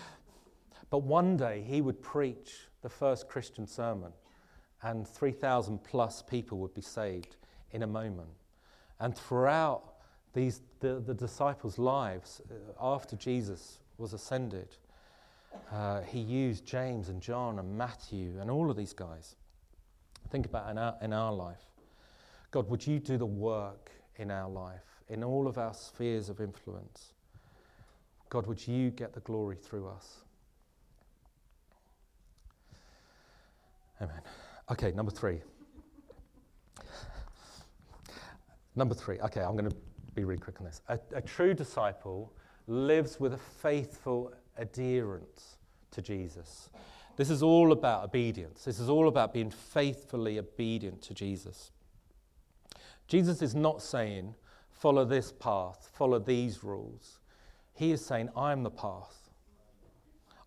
but 0.90 0.98
one 0.98 1.36
day 1.36 1.64
he 1.66 1.80
would 1.80 2.02
preach 2.02 2.68
the 2.82 2.88
first 2.88 3.28
Christian 3.28 3.66
sermon, 3.66 4.12
and 4.82 5.08
3,000 5.08 5.82
plus 5.82 6.22
people 6.22 6.58
would 6.58 6.74
be 6.74 6.82
saved 6.82 7.36
in 7.72 7.82
a 7.82 7.86
moment. 7.86 8.28
And 9.00 9.16
throughout 9.16 9.94
these, 10.34 10.60
the, 10.80 11.00
the 11.00 11.14
disciples' 11.14 11.78
lives, 11.78 12.42
uh, 12.50 12.54
after 12.94 13.16
Jesus 13.16 13.78
was 13.96 14.12
ascended, 14.12 14.76
uh, 15.72 16.02
he 16.02 16.20
used 16.20 16.66
James 16.66 17.08
and 17.08 17.22
John 17.22 17.58
and 17.58 17.76
Matthew 17.76 18.38
and 18.38 18.50
all 18.50 18.70
of 18.70 18.76
these 18.76 18.92
guys. 18.92 19.36
Think 20.30 20.46
about 20.46 20.70
in 20.70 20.78
our, 20.78 20.94
in 21.00 21.12
our 21.12 21.32
life. 21.32 21.62
God, 22.50 22.68
would 22.70 22.86
you 22.86 22.98
do 22.98 23.16
the 23.16 23.26
work 23.26 23.90
in 24.16 24.30
our 24.30 24.48
life, 24.48 25.02
in 25.08 25.22
all 25.22 25.46
of 25.46 25.58
our 25.58 25.74
spheres 25.74 26.28
of 26.28 26.40
influence? 26.40 27.12
God, 28.30 28.46
would 28.46 28.66
you 28.66 28.90
get 28.90 29.14
the 29.14 29.20
glory 29.20 29.56
through 29.56 29.88
us? 29.88 30.18
Amen. 34.00 34.20
Okay, 34.70 34.92
number 34.92 35.10
three. 35.10 35.40
number 38.76 38.94
three. 38.94 39.18
Okay, 39.20 39.40
I'm 39.40 39.56
going 39.56 39.68
to 39.68 39.76
be 40.14 40.24
really 40.24 40.40
quick 40.40 40.60
on 40.60 40.66
this. 40.66 40.82
A, 40.88 40.98
a 41.14 41.20
true 41.20 41.54
disciple 41.54 42.32
lives 42.66 43.18
with 43.18 43.34
a 43.34 43.38
faithful 43.38 44.32
adherence 44.56 45.56
to 45.90 46.02
Jesus. 46.02 46.68
This 47.18 47.30
is 47.30 47.42
all 47.42 47.72
about 47.72 48.04
obedience. 48.04 48.62
This 48.64 48.78
is 48.78 48.88
all 48.88 49.08
about 49.08 49.34
being 49.34 49.50
faithfully 49.50 50.38
obedient 50.38 51.02
to 51.02 51.14
Jesus. 51.14 51.72
Jesus 53.08 53.42
is 53.42 53.56
not 53.56 53.82
saying, 53.82 54.36
follow 54.70 55.04
this 55.04 55.32
path, 55.32 55.90
follow 55.92 56.20
these 56.20 56.62
rules. 56.62 57.18
He 57.74 57.90
is 57.90 58.06
saying, 58.06 58.28
I 58.36 58.52
am 58.52 58.62
the 58.62 58.70
path. 58.70 59.30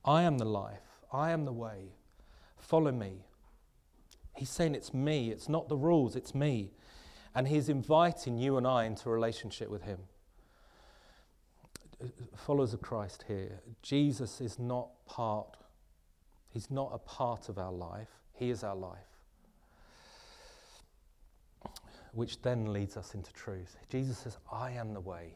I 0.06 0.24
am 0.24 0.38
the 0.38 0.46
life. 0.46 1.04
I 1.12 1.32
am 1.32 1.44
the 1.44 1.52
way. 1.52 1.92
Follow 2.58 2.94
me. 2.94 3.26
He's 4.38 4.50
saying 4.50 4.74
it's 4.74 4.94
me. 4.94 5.30
It's 5.30 5.50
not 5.50 5.68
the 5.68 5.76
rules, 5.76 6.16
it's 6.16 6.34
me. 6.34 6.72
And 7.36 7.50
he's 7.50 7.68
inviting 7.68 8.38
you 8.38 8.56
and 8.56 8.66
I 8.66 8.86
into 8.86 9.10
a 9.10 9.12
relationship 9.12 9.70
with 9.70 9.82
him. 9.82 10.00
Followers 12.38 12.74
of 12.74 12.82
Christ 12.82 13.26
here, 13.28 13.60
Jesus 13.82 14.40
is 14.40 14.58
not 14.58 14.88
part, 15.06 15.58
he's 16.52 16.70
not 16.70 16.92
a 16.94 16.98
part 17.00 17.50
of 17.50 17.58
our 17.58 17.72
life, 17.72 18.10
he 18.34 18.50
is 18.50 18.64
our 18.64 18.76
life. 18.76 18.98
Which 22.14 22.42
then 22.42 22.74
leads 22.74 22.98
us 22.98 23.16
into 23.16 23.32
truth. 23.34 23.78
Jesus 23.90 24.18
says, 24.18 24.38
I 24.52 24.72
am 24.72 24.94
the 24.94 25.00
way. 25.00 25.36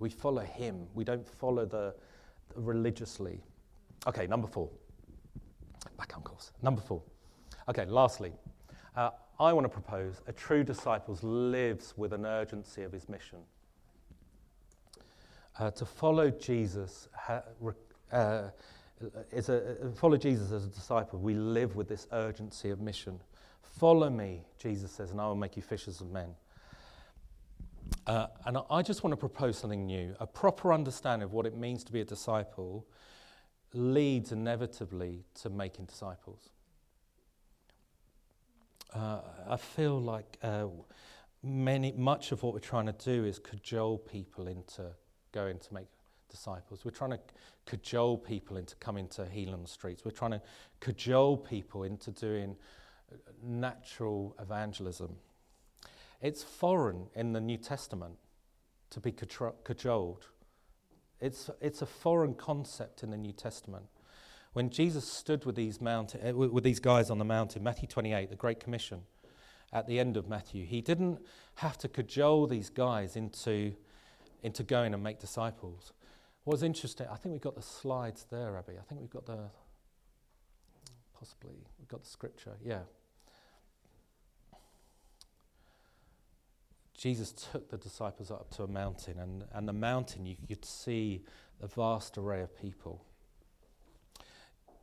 We 0.00 0.10
follow 0.10 0.42
him. 0.42 0.86
We 0.94 1.04
don't 1.04 1.26
follow 1.26 1.64
the, 1.64 1.94
the 2.54 2.60
religiously. 2.60 3.40
Okay, 4.06 4.26
number 4.26 4.48
four. 4.48 4.68
Back 5.96 6.16
on 6.16 6.22
course. 6.22 6.50
Number 6.62 6.80
four. 6.80 7.02
Okay, 7.68 7.84
lastly, 7.86 8.32
uh, 8.96 9.10
I 9.38 9.52
want 9.52 9.64
to 9.64 9.68
propose 9.68 10.20
a 10.26 10.32
true 10.32 10.64
disciple 10.64 11.18
lives 11.22 11.94
with 11.96 12.12
an 12.12 12.26
urgency 12.26 12.82
of 12.82 12.92
his 12.92 13.08
mission. 13.08 13.38
Uh, 15.58 15.70
to 15.70 15.84
follow 15.84 16.30
Jesus 16.30 17.08
ha, 17.14 17.42
uh, 18.12 18.50
is 19.32 19.48
a, 19.48 19.92
follow 19.96 20.16
Jesus 20.16 20.52
as 20.52 20.64
a 20.64 20.68
disciple. 20.68 21.18
We 21.18 21.34
live 21.34 21.76
with 21.76 21.88
this 21.88 22.06
urgency 22.12 22.70
of 22.70 22.80
mission. 22.80 23.20
Follow 23.62 24.08
me, 24.10 24.42
Jesus 24.58 24.92
says, 24.92 25.10
and 25.10 25.20
I 25.20 25.26
will 25.26 25.34
make 25.34 25.56
you 25.56 25.62
fishers 25.62 26.00
of 26.00 26.10
men. 26.10 26.34
Uh, 28.06 28.26
and 28.46 28.58
I 28.70 28.82
just 28.82 29.02
want 29.02 29.12
to 29.12 29.16
propose 29.16 29.58
something 29.58 29.86
new. 29.86 30.14
A 30.20 30.26
proper 30.26 30.72
understanding 30.72 31.24
of 31.24 31.32
what 31.32 31.46
it 31.46 31.56
means 31.56 31.84
to 31.84 31.92
be 31.92 32.00
a 32.00 32.04
disciple 32.04 32.86
leads 33.72 34.32
inevitably 34.32 35.24
to 35.42 35.50
making 35.50 35.86
disciples. 35.86 36.50
Uh, 38.94 39.20
I 39.48 39.56
feel 39.56 40.00
like 40.00 40.38
uh, 40.42 40.66
many, 41.42 41.92
much 41.92 42.30
of 42.30 42.42
what 42.42 42.54
we're 42.54 42.60
trying 42.60 42.86
to 42.86 42.92
do 42.92 43.24
is 43.24 43.38
cajole 43.38 43.98
people 43.98 44.46
into 44.46 44.92
going 45.32 45.58
to 45.58 45.74
make 45.74 45.88
disciples. 46.34 46.84
We're 46.84 46.90
trying 46.90 47.12
to 47.12 47.20
cajole 47.66 48.18
people 48.18 48.56
into 48.56 48.74
coming 48.76 49.06
to 49.08 49.26
heal 49.26 49.52
on 49.52 49.62
the 49.62 49.68
streets. 49.68 50.04
We're 50.04 50.10
trying 50.10 50.32
to 50.32 50.42
cajole 50.80 51.36
people 51.36 51.84
into 51.84 52.10
doing 52.10 52.56
natural 53.42 54.34
evangelism. 54.40 55.16
It's 56.20 56.42
foreign 56.42 57.06
in 57.14 57.32
the 57.32 57.40
New 57.40 57.58
Testament 57.58 58.16
to 58.90 59.00
be 59.00 59.12
cajoled. 59.12 60.26
It's, 61.20 61.50
it's 61.60 61.82
a 61.82 61.86
foreign 61.86 62.34
concept 62.34 63.02
in 63.02 63.10
the 63.10 63.16
New 63.16 63.32
Testament. 63.32 63.84
When 64.54 64.70
Jesus 64.70 65.06
stood 65.06 65.44
with 65.44 65.56
these, 65.56 65.80
mountain, 65.80 66.20
uh, 66.26 66.34
with 66.34 66.64
these 66.64 66.80
guys 66.80 67.10
on 67.10 67.18
the 67.18 67.24
mountain, 67.24 67.62
Matthew 67.62 67.88
28, 67.88 68.30
the 68.30 68.36
Great 68.36 68.60
Commission, 68.60 69.02
at 69.72 69.86
the 69.88 69.98
end 69.98 70.16
of 70.16 70.28
Matthew, 70.28 70.64
he 70.64 70.80
didn't 70.80 71.18
have 71.56 71.76
to 71.78 71.88
cajole 71.88 72.46
these 72.46 72.70
guys 72.70 73.16
into, 73.16 73.74
into 74.42 74.62
going 74.62 74.94
and 74.94 75.02
make 75.02 75.18
disciples. 75.18 75.92
What 76.44 76.52
was 76.52 76.62
interesting, 76.62 77.06
I 77.10 77.16
think 77.16 77.32
we've 77.32 77.40
got 77.40 77.56
the 77.56 77.62
slides 77.62 78.26
there, 78.30 78.56
Abby. 78.58 78.74
I 78.78 78.82
think 78.82 79.00
we've 79.00 79.10
got 79.10 79.24
the, 79.24 79.48
possibly, 81.18 81.54
we've 81.78 81.88
got 81.88 82.02
the 82.02 82.08
scripture, 82.08 82.52
yeah. 82.62 82.80
Jesus 86.94 87.32
took 87.32 87.70
the 87.70 87.78
disciples 87.78 88.30
up 88.30 88.50
to 88.56 88.62
a 88.62 88.68
mountain, 88.68 89.18
and, 89.18 89.44
and 89.52 89.66
the 89.66 89.72
mountain 89.72 90.26
you 90.26 90.36
could 90.46 90.64
see 90.64 91.24
a 91.62 91.66
vast 91.66 92.18
array 92.18 92.42
of 92.42 92.54
people. 92.60 93.04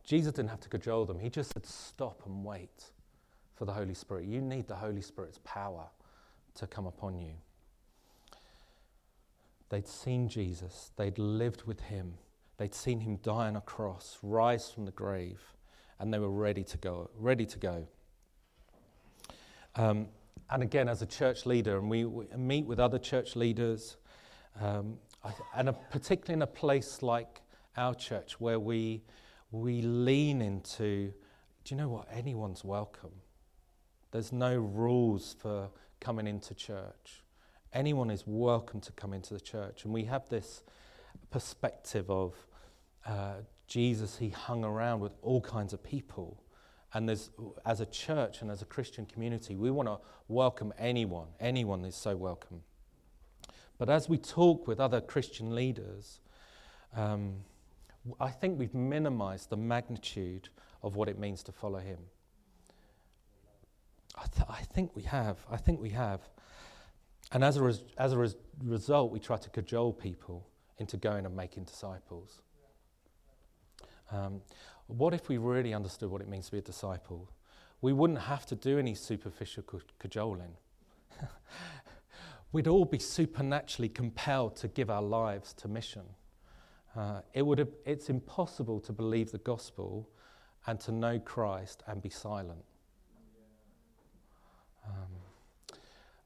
Jesus 0.04 0.34
didn't 0.34 0.50
have 0.50 0.62
to 0.62 0.69
cajole 0.69 1.06
them, 1.06 1.19
he 1.19 1.30
just 1.30 1.54
said, 1.54 1.65
Stop 1.65 2.24
and 2.26 2.43
wait 2.43 2.91
for 3.54 3.65
the 3.65 3.74
Holy 3.74 3.93
Spirit. 3.93 4.26
You 4.26 4.41
need 4.41 4.67
the 4.67 4.76
Holy 4.76 5.02
Spirit's 5.02 5.39
power 5.43 5.86
to 6.56 6.65
come 6.65 6.88
upon 6.88 7.19
you. 7.19 7.34
They'd 9.72 9.88
seen 9.88 10.28
Jesus, 10.28 10.92
they'd 10.98 11.18
lived 11.18 11.64
with 11.64 11.80
him, 11.80 12.16
they'd 12.58 12.76
seen 12.76 13.00
him 13.00 13.16
die 13.24 13.48
on 13.48 13.56
a 13.56 13.62
cross, 13.62 14.18
rise 14.22 14.70
from 14.70 14.84
the 14.84 14.92
grave, 14.92 15.42
and 15.98 16.14
they 16.14 16.20
were 16.20 16.30
ready 16.30 16.66
to 16.66 16.78
go, 16.78 17.10
ready 17.18 17.46
to 17.46 17.58
go. 17.58 17.88
Um, 19.78 20.10
and 20.50 20.62
again, 20.62 20.90
as 20.90 21.02
a 21.02 21.06
church 21.06 21.46
leader, 21.46 21.78
and 21.78 21.90
we, 21.90 22.04
we 22.04 22.26
meet 22.36 22.66
with 22.66 22.82
other 22.82 23.00
church 23.00 23.38
leaders, 23.38 23.96
um, 24.60 24.98
and 25.56 25.70
a, 25.70 25.74
particularly 25.74 26.34
in 26.34 26.42
a 26.42 26.48
place 26.48 27.02
like 27.02 27.40
our 27.78 27.96
church 27.96 28.42
where 28.42 28.60
we, 28.60 29.02
we 29.52 29.82
lean 29.82 30.42
into 30.42 31.14
do 31.64 31.76
you 31.76 31.80
know 31.80 31.90
what? 31.90 32.08
Anyone's 32.12 32.64
welcome. 32.64 33.12
There's 34.12 34.32
no 34.32 34.58
rules 34.58 35.36
for 35.40 35.70
coming 36.00 36.26
into 36.26 36.56
church. 36.56 37.21
Anyone 37.74 38.10
is 38.10 38.24
welcome 38.26 38.82
to 38.82 38.92
come 38.92 39.14
into 39.14 39.34
the 39.34 39.40
church. 39.40 39.86
And 39.86 39.94
we 39.94 40.06
have 40.06 40.28
this 40.30 40.64
perspective 41.30 42.10
of 42.10 42.36
uh, 43.06 43.36
Jesus, 43.68 44.18
he 44.18 44.30
hung 44.30 44.66
around 44.66 45.00
with 45.00 45.14
all 45.22 45.40
kinds 45.42 45.72
of 45.72 45.82
people. 45.82 46.44
And 46.94 47.10
as 47.10 47.80
a 47.80 47.86
church 47.86 48.42
and 48.42 48.52
as 48.52 48.62
a 48.62 48.66
Christian 48.66 49.06
community, 49.06 49.56
we 49.56 49.72
want 49.72 49.88
to 49.88 50.00
welcome 50.28 50.74
anyone. 50.78 51.28
Anyone 51.40 51.86
is 51.86 51.96
so 51.96 52.18
welcome. 52.18 52.64
But 53.78 53.90
as 53.90 54.10
we 54.10 54.18
talk 54.18 54.68
with 54.68 54.80
other 54.80 55.00
Christian 55.00 55.56
leaders, 55.56 56.20
um, 56.96 57.36
I 58.20 58.30
think 58.30 58.60
we've 58.60 58.74
minimized 58.74 59.50
the 59.50 59.58
magnitude 59.58 60.50
of 60.84 60.98
what 60.98 61.08
it 61.08 61.18
means 61.18 61.44
to 61.44 61.54
follow 61.54 61.80
him. 61.80 62.00
I, 64.16 64.26
th- 64.28 64.50
I 64.50 64.62
think 64.64 64.94
we 64.96 65.04
have. 65.04 65.38
I 65.50 65.56
think 65.56 65.80
we 65.80 65.92
have. 65.92 66.20
And 67.32 67.44
as 67.44 67.58
a, 67.58 67.63
res- 67.63 67.84
as 67.98 68.13
a 68.13 68.17
res- 68.17 68.36
result, 68.63 69.12
we 69.12 69.20
try 69.20 69.38
to 69.38 69.50
cajole 69.50 69.94
people 69.94 70.48
into 70.78 70.98
going 70.98 71.26
and 71.26 71.36
making 71.36 71.63
disciples. 71.63 72.41
Um, 74.12 74.41
what 74.88 75.13
if 75.13 75.30
we 75.30 75.38
really 75.38 75.74
understood 75.74 76.10
what 76.10 76.22
it 76.22 76.28
means 76.28 76.48
to 76.48 76.52
be 76.52 76.58
a 76.58 76.62
disciple? 76.62 77.30
We 77.82 77.94
wouldn't 77.94 78.20
have 78.20 78.46
to 78.48 78.56
do 78.56 78.78
any 78.78 78.94
superficial 78.94 79.63
cajoling. 80.00 80.56
we'd 82.52 82.67
all 82.67 82.86
be 82.86 83.00
supernaturally 83.00 83.89
compelled 83.89 84.56
to 84.58 84.67
give 84.67 84.89
our 84.89 85.02
lives 85.02 85.54
to 85.54 85.67
mission. 85.67 86.04
Uh, 86.96 87.22
it 87.34 87.44
would 87.44 87.65
it's 87.86 88.10
impossible 88.10 88.82
to 88.82 88.91
believe 88.91 89.32
the 89.32 89.38
gospel 89.38 90.10
and 90.67 90.80
to 90.82 90.91
know 90.91 91.17
Christ 91.20 91.84
and 91.88 92.02
be 92.02 92.10
silent. 92.10 92.63
Um, 94.86 95.21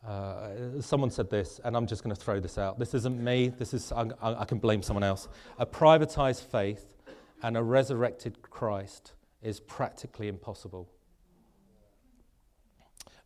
uh, 0.06 0.82
someone 0.82 1.10
said 1.10 1.30
this, 1.30 1.60
and 1.64 1.76
I'm 1.76 1.88
just 1.88 2.04
going 2.04 2.16
to 2.16 2.22
throw 2.22 2.40
this 2.40 2.58
out. 2.58 2.78
This 2.78 2.94
isn't 2.94 3.20
me. 3.24 3.50
This 3.50 3.74
is 3.74 3.92
I, 3.92 4.08
I 4.22 4.46
can 4.46 4.60
blame 4.60 4.84
someone 4.84 5.04
else. 5.04 5.28
A 5.58 5.66
privatized 5.66 6.44
faith 6.44 6.86
and 7.42 7.58
a 7.58 7.64
resurrected 7.64 8.42
Christ 8.42 9.14
is 9.42 9.60
practically 9.60 10.28
impossible. 10.28 10.90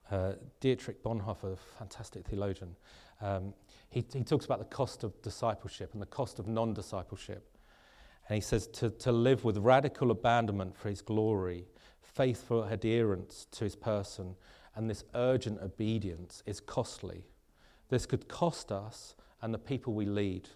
Uh, 0.09 0.33
Dietrich 0.59 1.03
Bonhoeffer, 1.03 1.57
fantastic 1.77 2.25
theologian, 2.25 2.75
um, 3.21 3.53
he, 3.89 4.03
he 4.13 4.23
talks 4.23 4.45
about 4.45 4.59
the 4.59 4.65
cost 4.65 5.03
of 5.03 5.21
discipleship 5.21 5.93
and 5.93 6.01
the 6.01 6.07
cost 6.07 6.39
of 6.39 6.47
non 6.47 6.73
discipleship. 6.73 7.57
And 8.27 8.35
he 8.35 8.41
says 8.41 8.67
to, 8.67 8.89
to 8.91 9.11
live 9.11 9.43
with 9.43 9.57
radical 9.57 10.11
abandonment 10.11 10.77
for 10.77 10.89
his 10.89 11.01
glory, 11.01 11.65
faithful 12.01 12.63
adherence 12.63 13.47
to 13.51 13.63
his 13.63 13.75
person, 13.75 14.35
and 14.79 14.89
this 14.89 15.03
urgent 15.13 15.59
obedience 15.61 16.41
is 16.45 16.61
costly. 16.61 17.25
This 17.89 18.05
could 18.05 18.29
cost 18.29 18.71
us 18.71 19.13
and 19.41 19.53
the 19.53 19.57
people 19.57 19.91
we 19.93 20.05
lead. 20.05 20.47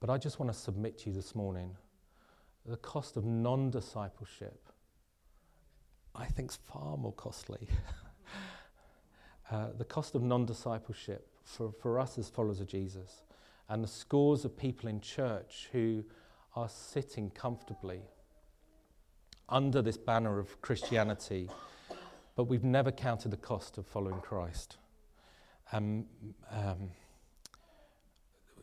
But 0.00 0.08
I 0.08 0.16
just 0.16 0.40
want 0.40 0.50
to 0.50 0.58
submit 0.58 1.00
to 1.00 1.10
you 1.10 1.14
this 1.14 1.34
morning 1.34 1.76
the 2.64 2.78
cost 2.78 3.18
of 3.18 3.26
non 3.26 3.68
discipleship, 3.68 4.70
I 6.14 6.24
think, 6.24 6.52
is 6.52 6.56
far 6.56 6.96
more 6.96 7.12
costly. 7.12 7.68
uh, 9.50 9.66
the 9.76 9.84
cost 9.84 10.14
of 10.14 10.22
non 10.22 10.46
discipleship 10.46 11.28
for, 11.42 11.72
for 11.72 12.00
us 12.00 12.16
as 12.16 12.30
followers 12.30 12.62
of 12.62 12.68
Jesus, 12.68 13.20
and 13.68 13.84
the 13.84 13.88
scores 13.88 14.46
of 14.46 14.56
people 14.56 14.88
in 14.88 15.02
church 15.02 15.68
who 15.72 16.02
are 16.56 16.70
sitting 16.70 17.28
comfortably 17.28 18.00
under 19.50 19.82
this 19.82 19.98
banner 19.98 20.38
of 20.38 20.62
Christianity, 20.62 21.50
but 22.36 22.44
we've 22.44 22.64
never 22.64 22.90
counted 22.90 23.30
the 23.30 23.36
cost 23.36 23.78
of 23.78 23.86
following 23.86 24.20
Christ. 24.20 24.76
Um, 25.72 26.06
um, 26.50 26.90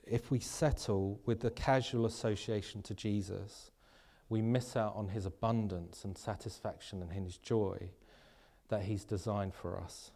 if 0.05 0.29
we 0.29 0.39
settle 0.39 1.19
with 1.25 1.39
the 1.39 1.51
casual 1.51 2.05
association 2.05 2.81
to 2.83 2.93
Jesus, 2.93 3.71
we 4.29 4.41
miss 4.41 4.75
out 4.75 4.95
on 4.95 5.09
his 5.09 5.25
abundance 5.25 6.03
and 6.03 6.17
satisfaction 6.17 7.01
and 7.01 7.11
his 7.11 7.37
joy 7.37 7.91
that 8.69 8.83
he's 8.83 9.03
designed 9.03 9.53
for 9.53 9.79
us. 9.79 10.11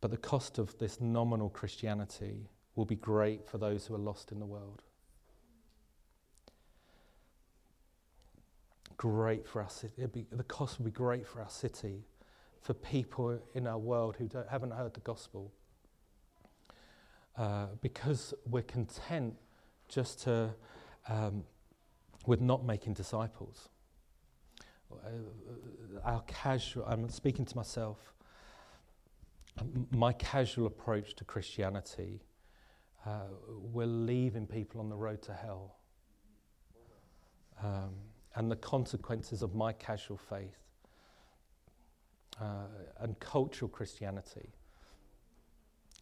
But 0.00 0.10
the 0.10 0.16
cost 0.16 0.58
of 0.58 0.76
this 0.78 1.00
nominal 1.00 1.50
Christianity 1.50 2.48
will 2.74 2.84
be 2.84 2.96
great 2.96 3.46
for 3.46 3.58
those 3.58 3.86
who 3.86 3.94
are 3.94 3.98
lost 3.98 4.32
in 4.32 4.38
the 4.38 4.46
world. 4.46 4.82
Great 9.00 9.48
for 9.48 9.62
us. 9.62 9.86
Be, 10.12 10.26
the 10.30 10.44
cost 10.44 10.78
would 10.78 10.84
be 10.84 10.90
great 10.90 11.26
for 11.26 11.40
our 11.40 11.48
city, 11.48 12.04
for 12.60 12.74
people 12.74 13.40
in 13.54 13.66
our 13.66 13.78
world 13.78 14.16
who 14.18 14.28
haven't 14.50 14.72
heard 14.72 14.92
the 14.92 15.00
gospel. 15.00 15.50
Uh, 17.34 17.68
because 17.80 18.34
we're 18.44 18.60
content 18.60 19.34
just 19.88 20.20
to, 20.24 20.50
um, 21.08 21.44
with 22.26 22.42
not 22.42 22.66
making 22.66 22.92
disciples. 22.92 23.70
Uh, 24.92 25.08
our 26.04 26.20
casual, 26.26 26.84
I'm 26.84 27.08
speaking 27.08 27.46
to 27.46 27.56
myself, 27.56 28.12
my 29.90 30.12
casual 30.12 30.66
approach 30.66 31.14
to 31.14 31.24
Christianity 31.24 32.20
uh, 33.06 33.28
we're 33.72 33.86
leaving 33.86 34.46
people 34.46 34.78
on 34.80 34.90
the 34.90 34.96
road 34.96 35.22
to 35.22 35.32
hell. 35.32 35.76
Um, 37.62 37.94
and 38.34 38.50
the 38.50 38.56
consequences 38.56 39.42
of 39.42 39.54
my 39.54 39.72
casual 39.72 40.16
faith 40.16 40.58
uh, 42.40 42.66
and 43.00 43.18
cultural 43.20 43.68
Christianity 43.68 44.50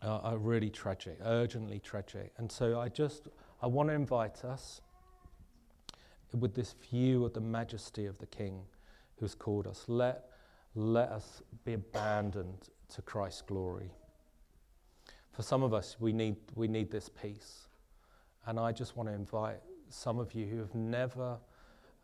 are, 0.02 0.20
are 0.20 0.38
really 0.38 0.70
tragic, 0.70 1.18
urgently 1.24 1.80
tragic. 1.80 2.32
And 2.38 2.50
so 2.50 2.78
I 2.78 2.88
just, 2.88 3.28
I 3.62 3.66
want 3.66 3.88
to 3.88 3.94
invite 3.94 4.44
us 4.44 4.80
with 6.38 6.54
this 6.54 6.74
view 6.90 7.24
of 7.24 7.32
the 7.32 7.40
majesty 7.40 8.06
of 8.06 8.18
the 8.18 8.26
King 8.26 8.60
who's 9.16 9.34
called 9.34 9.66
us. 9.66 9.84
Let, 9.88 10.30
let 10.74 11.08
us 11.08 11.42
be 11.64 11.72
abandoned 11.72 12.68
to 12.94 13.02
Christ's 13.02 13.42
glory. 13.42 13.90
For 15.32 15.42
some 15.42 15.62
of 15.62 15.72
us, 15.72 15.96
we 16.00 16.12
need, 16.12 16.36
we 16.54 16.68
need 16.68 16.90
this 16.90 17.08
peace. 17.08 17.68
And 18.46 18.58
I 18.58 18.72
just 18.72 18.96
want 18.96 19.08
to 19.08 19.14
invite 19.14 19.60
some 19.88 20.18
of 20.18 20.34
you 20.34 20.46
who 20.46 20.58
have 20.58 20.74
never, 20.74 21.38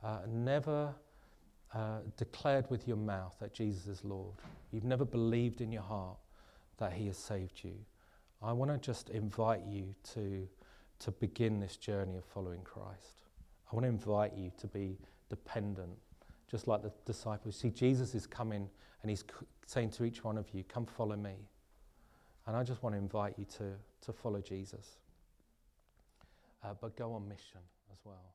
uh, 0.04 0.18
never 0.28 0.94
uh, 1.74 1.98
declared 2.16 2.70
with 2.70 2.86
your 2.86 2.96
mouth 2.96 3.34
that 3.40 3.54
Jesus 3.54 3.86
is 3.86 4.04
Lord. 4.04 4.34
You've 4.70 4.84
never 4.84 5.04
believed 5.04 5.60
in 5.60 5.72
your 5.72 5.82
heart 5.82 6.18
that 6.78 6.92
He 6.92 7.06
has 7.06 7.16
saved 7.16 7.60
you. 7.64 7.74
I 8.42 8.52
want 8.52 8.70
to 8.70 8.78
just 8.78 9.08
invite 9.10 9.62
you 9.66 9.94
to, 10.14 10.46
to 11.00 11.10
begin 11.12 11.58
this 11.58 11.76
journey 11.76 12.16
of 12.16 12.24
following 12.24 12.60
Christ. 12.62 13.22
I 13.72 13.74
want 13.74 13.84
to 13.84 13.88
invite 13.88 14.36
you 14.36 14.52
to 14.58 14.66
be 14.66 14.98
dependent, 15.30 15.96
just 16.50 16.68
like 16.68 16.82
the 16.82 16.92
disciples. 17.06 17.56
See, 17.56 17.70
Jesus 17.70 18.14
is 18.14 18.26
coming 18.26 18.68
and 19.02 19.10
He's 19.10 19.24
saying 19.66 19.90
to 19.92 20.04
each 20.04 20.22
one 20.22 20.36
of 20.36 20.46
you, 20.52 20.64
Come 20.64 20.86
follow 20.86 21.16
me. 21.16 21.34
And 22.46 22.54
I 22.54 22.62
just 22.62 22.82
want 22.82 22.94
to 22.94 22.98
invite 22.98 23.34
you 23.38 23.46
to, 23.56 23.72
to 24.02 24.12
follow 24.12 24.42
Jesus, 24.42 24.98
uh, 26.62 26.74
but 26.78 26.94
go 26.94 27.14
on 27.14 27.26
mission 27.26 27.60
as 27.90 27.98
well. 28.04 28.34